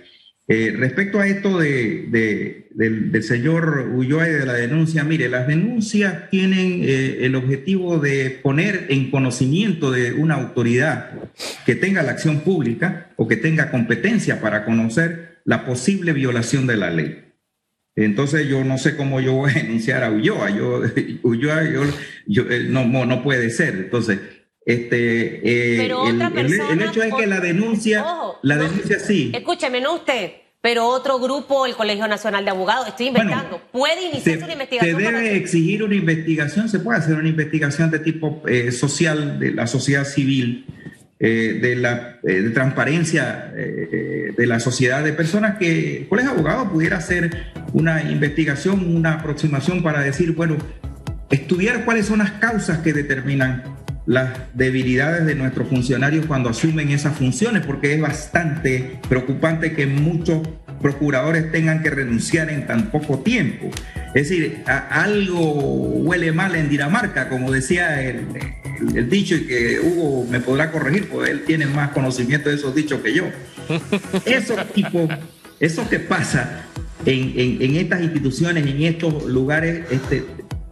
Eh, 0.49 0.75
respecto 0.77 1.21
a 1.21 1.27
esto 1.27 1.59
de, 1.59 2.67
del, 2.75 3.23
señor 3.23 3.91
Ulloa 3.95 4.25
de 4.25 4.45
la 4.45 4.55
denuncia, 4.55 5.05
mire, 5.05 5.29
las 5.29 5.47
denuncias 5.47 6.29
tienen 6.31 6.83
el 6.85 7.37
objetivo 7.37 7.99
de 8.01 8.31
poner 8.43 8.87
en 8.89 9.11
conocimiento 9.11 9.93
de 9.93 10.13
una 10.13 10.35
autoridad 10.35 11.11
que 11.65 11.77
tenga 11.77 12.03
la 12.03 12.13
acción 12.13 12.41
pública 12.41 13.13
o 13.17 13.29
que 13.29 13.37
tenga 13.37 13.71
competencia 13.71 14.41
para 14.41 14.65
conocer 14.65 15.39
la 15.45 15.65
posible 15.65 16.13
violación 16.13 16.67
de 16.67 16.77
la 16.77 16.91
ley. 16.91 17.32
Entonces 17.95 18.49
yo 18.49 18.65
no 18.65 18.79
sé 18.79 18.97
cómo 18.97 19.21
yo 19.21 19.35
voy 19.35 19.51
a 19.51 19.55
denunciar 19.55 20.03
a 20.05 20.11
Ulloa. 20.11 20.51
Yo, 20.51 20.83
Ulloa 21.23 21.63
yo, 22.27 22.45
no, 22.69 23.07
no 23.07 23.23
puede 23.23 23.51
ser. 23.51 23.75
Entonces, 23.75 24.19
este, 24.65 25.77
eh, 25.77 25.87
el, 25.87 26.83
hecho 26.83 27.03
es 27.03 27.15
que 27.15 27.27
la 27.27 27.41
denuncia, 27.41 28.05
la 28.43 28.57
denuncia 28.57 28.99
sí. 28.99 29.33
Escúcheme, 29.35 29.81
no 29.81 29.97
usted, 29.97 30.31
pero 30.63 30.87
otro 30.87 31.19
grupo, 31.19 31.67
el 31.67 31.75
Colegio 31.75 32.07
Nacional 32.07 32.45
de 32.45 32.53
Abogados, 32.53 32.87
estoy 32.87 33.09
inventando, 33.09 33.61
puede 33.73 34.05
iniciar 34.07 34.39
una 34.45 34.53
investigación. 34.53 34.97
Se 34.97 35.03
debe 35.03 35.37
exigir 35.37 35.83
una 35.83 35.97
investigación, 35.97 36.69
se 36.69 36.79
puede 36.79 37.01
hacer 37.01 37.17
una 37.17 37.29
investigación 37.29 37.91
de 37.91 37.99
tipo 37.99 38.41
eh, 38.47 38.71
social 38.71 39.41
de 39.41 39.51
la 39.51 39.67
sociedad 39.67 40.05
civil 40.05 40.65
eh, 41.19 41.59
de 41.61 41.75
la 41.75 42.21
eh, 42.23 42.51
transparencia 42.55 43.53
de 43.53 44.47
la 44.47 44.61
sociedad, 44.61 45.03
de 45.03 45.13
personas 45.13 45.59
que 45.59 45.99
el 45.99 46.09
colegio 46.09 46.31
de 46.31 46.39
abogados 46.39 46.69
pudiera 46.71 46.99
hacer 46.99 47.52
una 47.73 48.03
investigación, 48.03 48.95
una 48.95 49.15
aproximación 49.15 49.83
para 49.83 50.01
decir, 50.01 50.35
bueno, 50.35 50.57
estudiar 51.31 51.85
cuáles 51.85 52.07
son 52.07 52.19
las 52.19 52.33
causas 52.33 52.79
que 52.79 52.93
determinan 52.93 53.65
las 54.07 54.31
debilidades 54.55 55.27
de 55.27 55.35
nuestros 55.35 55.69
funcionarios 55.69 56.27
cuando 56.27 56.51
asumen 56.51 56.91
esas 56.91 57.17
funciones, 57.17 57.65
porque 57.65 57.95
es 57.95 58.01
bastante 58.01 58.99
preocupante 59.09 59.73
que 59.73 59.87
muchos 59.87 60.47
procuradores 60.81 61.53
tengan 61.53 61.83
que 61.83 61.91
renunciar 61.91 62.51
en 62.51 62.67
tan 62.67 62.91
poco 62.91 63.21
tiempo. 63.21 63.71
Es 64.15 64.29
decir, 64.29 64.63
algo 64.67 65.39
huele 66.01 66.33
mal 66.33 66.57
en 66.57 66.69
Dinamarca, 66.69 67.29
como 67.29 67.53
decía 67.53 68.03
el, 68.03 68.27
el, 68.95 69.09
dicho 69.09 69.37
y 69.37 69.47
que 69.47 69.81
Hugo 69.81 70.27
me 70.29 70.41
podrá 70.41 70.73
corregir, 70.73 71.09
porque 71.09 71.31
él 71.31 71.45
tiene 71.47 71.67
más 71.67 71.91
conocimiento 71.93 72.51
de 72.51 72.57
esos 72.57 72.75
dichos 72.75 73.01
que 73.01 73.15
yo. 73.15 73.25
Eso 74.27 74.57
tipo, 74.75 75.09
eso 75.61 75.89
que 75.89 76.01
pasa 76.01 76.65
en, 77.07 77.77
estas 77.77 78.03
instituciones, 78.03 78.67
en 78.67 78.83
estos 78.83 79.25
lugares, 79.25 79.87
este, 79.91 80.25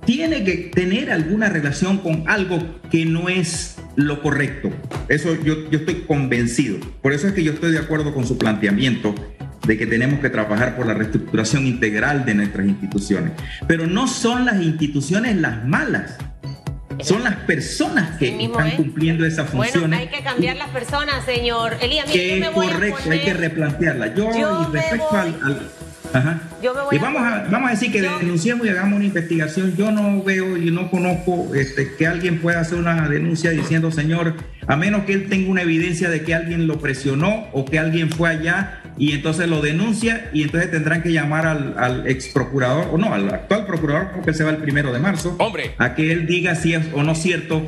tiene 0.04 0.44
que 0.44 0.70
tener 0.74 1.10
alguna 1.10 1.48
relación 1.48 1.98
con 1.98 2.24
algo 2.28 2.80
que 2.90 3.04
no 3.04 3.28
es 3.28 3.76
lo 3.96 4.22
correcto. 4.22 4.70
Eso 5.08 5.34
yo, 5.42 5.70
yo 5.70 5.80
estoy 5.80 6.02
convencido. 6.06 6.78
Por 7.02 7.12
eso 7.12 7.28
es 7.28 7.34
que 7.34 7.42
yo 7.42 7.52
estoy 7.52 7.72
de 7.72 7.78
acuerdo 7.78 8.14
con 8.14 8.26
su 8.26 8.38
planteamiento 8.38 9.14
de 9.66 9.76
que 9.76 9.86
tenemos 9.86 10.20
que 10.20 10.30
trabajar 10.30 10.76
por 10.76 10.86
la 10.86 10.94
reestructuración 10.94 11.66
integral 11.66 12.24
de 12.24 12.34
nuestras 12.34 12.66
instituciones. 12.66 13.32
Pero 13.66 13.86
no 13.86 14.08
son 14.08 14.46
las 14.46 14.60
instituciones 14.62 15.36
las 15.36 15.64
malas. 15.66 16.16
Son 17.02 17.24
las 17.24 17.36
personas 17.36 18.18
que 18.18 18.42
están 18.42 18.72
cumpliendo 18.72 19.24
esas 19.24 19.48
funciones. 19.48 19.88
Bueno, 19.88 19.96
hay 19.96 20.08
que 20.08 20.22
cambiar 20.22 20.56
las 20.56 20.68
personas, 20.68 21.24
señor 21.24 21.76
Elías. 21.80 22.10
Que 22.10 22.38
es 22.38 22.50
correcto, 22.50 23.10
hay 23.10 23.20
que 23.20 23.32
replantearla. 23.32 24.14
Yo, 24.14 24.30
y 24.30 24.72
respecto 24.74 25.16
al 25.16 25.70
Ajá. 26.12 26.40
y 26.92 26.98
vamos 26.98 27.22
a, 27.22 27.46
vamos 27.50 27.68
a 27.68 27.70
decir 27.72 27.92
que 27.92 28.02
denunciemos 28.02 28.66
y 28.66 28.70
hagamos 28.70 28.96
una 28.96 29.04
investigación. 29.04 29.76
Yo 29.76 29.90
no 29.90 30.22
veo 30.22 30.56
y 30.56 30.70
no 30.70 30.90
conozco 30.90 31.54
este, 31.54 31.94
que 31.94 32.06
alguien 32.06 32.40
pueda 32.40 32.60
hacer 32.60 32.78
una 32.78 33.08
denuncia 33.08 33.50
diciendo, 33.50 33.90
señor, 33.90 34.34
a 34.66 34.76
menos 34.76 35.04
que 35.04 35.12
él 35.12 35.28
tenga 35.28 35.50
una 35.50 35.62
evidencia 35.62 36.10
de 36.10 36.22
que 36.22 36.34
alguien 36.34 36.66
lo 36.66 36.78
presionó 36.78 37.46
o 37.52 37.64
que 37.64 37.78
alguien 37.78 38.10
fue 38.10 38.28
allá 38.28 38.79
y 39.00 39.12
entonces 39.12 39.48
lo 39.48 39.62
denuncia 39.62 40.28
y 40.34 40.42
entonces 40.42 40.70
tendrán 40.70 41.02
que 41.02 41.10
llamar 41.10 41.46
al, 41.46 42.06
ex 42.06 42.28
procurador, 42.28 42.88
o 42.92 42.98
no, 42.98 43.14
al 43.14 43.32
actual 43.32 43.64
procurador, 43.64 44.10
porque 44.14 44.34
se 44.34 44.44
va 44.44 44.50
el 44.50 44.58
primero 44.58 44.92
de 44.92 44.98
marzo, 44.98 45.34
Hombre. 45.38 45.74
a 45.78 45.94
que 45.94 46.12
él 46.12 46.26
diga 46.26 46.54
si 46.54 46.74
es 46.74 46.84
o 46.92 47.02
no 47.02 47.14
cierto 47.14 47.62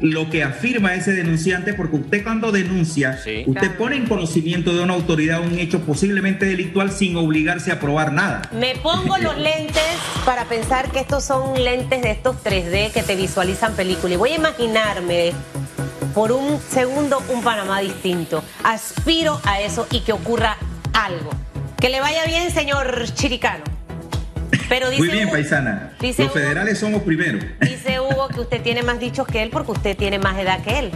lo 0.00 0.30
que 0.30 0.44
afirma 0.44 0.94
ese 0.94 1.12
denunciante, 1.12 1.74
porque 1.74 1.96
usted 1.96 2.22
cuando 2.22 2.52
denuncia, 2.52 3.18
usted 3.46 3.74
pone 3.76 3.96
en 3.96 4.06
conocimiento 4.06 4.74
de 4.74 4.84
una 4.84 4.94
autoridad 4.94 5.40
un 5.40 5.58
hecho 5.58 5.80
posiblemente 5.80 6.46
delictual 6.46 6.92
sin 6.92 7.16
obligarse 7.16 7.72
a 7.72 7.80
probar 7.80 8.12
nada. 8.12 8.42
Me 8.52 8.76
pongo 8.76 9.18
los 9.18 9.36
lentes 9.38 9.82
para 10.24 10.44
pensar 10.44 10.92
que 10.92 11.00
estos 11.00 11.24
son 11.24 11.64
lentes 11.64 12.00
de 12.00 12.12
estos 12.12 12.36
3D 12.44 12.92
que 12.92 13.02
te 13.02 13.16
visualizan 13.16 13.74
película 13.74 14.14
y 14.14 14.16
voy 14.16 14.30
a 14.30 14.36
imaginarme 14.36 15.32
por 16.14 16.30
un 16.30 16.60
segundo 16.60 17.20
un 17.28 17.42
Panamá 17.42 17.80
distinto. 17.80 18.44
Aspiro 18.62 19.40
a 19.44 19.60
eso 19.60 19.86
y 19.90 20.00
que 20.00 20.12
ocurra 20.12 20.56
algo. 20.96 21.30
Que 21.78 21.88
le 21.88 22.00
vaya 22.00 22.24
bien, 22.26 22.50
señor 22.50 23.04
Chiricano. 23.14 23.64
Pero 24.68 24.90
dice 24.90 25.02
Muy 25.02 25.12
bien, 25.12 25.30
paisana. 25.30 25.92
Los 26.00 26.32
federales 26.32 26.78
somos 26.78 27.02
primero. 27.02 27.38
Dice 27.60 28.00
Hugo 28.00 28.28
que 28.28 28.40
usted 28.40 28.62
tiene 28.62 28.82
más 28.82 28.98
dichos 28.98 29.26
que 29.26 29.42
él 29.42 29.50
porque 29.50 29.72
usted 29.72 29.96
tiene 29.96 30.18
más 30.18 30.38
edad 30.38 30.62
que 30.62 30.78
él. 30.78 30.90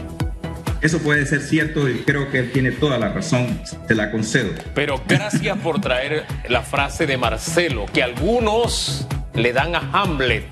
Eso 0.81 0.99
puede 1.01 1.27
ser 1.27 1.43
cierto 1.43 1.89
y 1.91 1.99
creo 2.05 2.31
que 2.31 2.39
él 2.39 2.53
tiene 2.53 2.73
toda 2.73 2.99
la 2.99 3.11
razón, 3.11 3.61
te 3.87 3.95
la 3.95 4.11
concedo. 4.11 4.51
Pero 4.75 5.03
gracias 5.07 5.59
por 5.59 5.81
traer 5.81 6.25
la 6.49 6.63
frase 6.63 7.07
de 7.07 7.19
Marcelo, 7.19 7.85
que 7.93 8.03
algunos 8.03 9.07
le 9.35 9.53
dan 9.53 9.75
a 9.75 9.91
Hamlet 9.93 10.47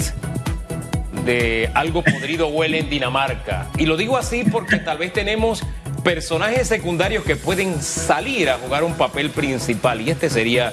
de 1.25 1.71
algo 1.73 2.03
podrido 2.05 2.49
huele 2.49 2.81
en 2.81 2.91
Dinamarca. 2.91 3.69
Y 3.79 3.87
lo 3.87 3.97
digo 3.97 4.19
así 4.19 4.45
porque 4.45 4.77
tal 4.77 4.99
vez 4.99 5.15
tenemos 5.15 5.63
personajes 6.03 6.69
secundarios 6.69 7.25
que 7.25 7.37
pueden 7.37 7.83
salir 7.83 8.51
a 8.51 8.59
jugar 8.59 8.85
un 8.85 8.95
papel 8.95 9.31
principal 9.31 10.01
y 10.01 10.11
este 10.11 10.31
sería 10.31 10.73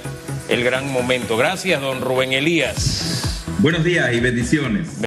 el 0.49 0.63
gran 0.63 0.91
momento. 0.91 1.38
Gracias, 1.38 1.81
don 1.81 2.01
Rubén 2.01 2.33
Elías. 2.33 3.43
Buenos 3.59 3.83
días 3.83 4.13
y 4.13 4.19
bendiciones. 4.19 4.99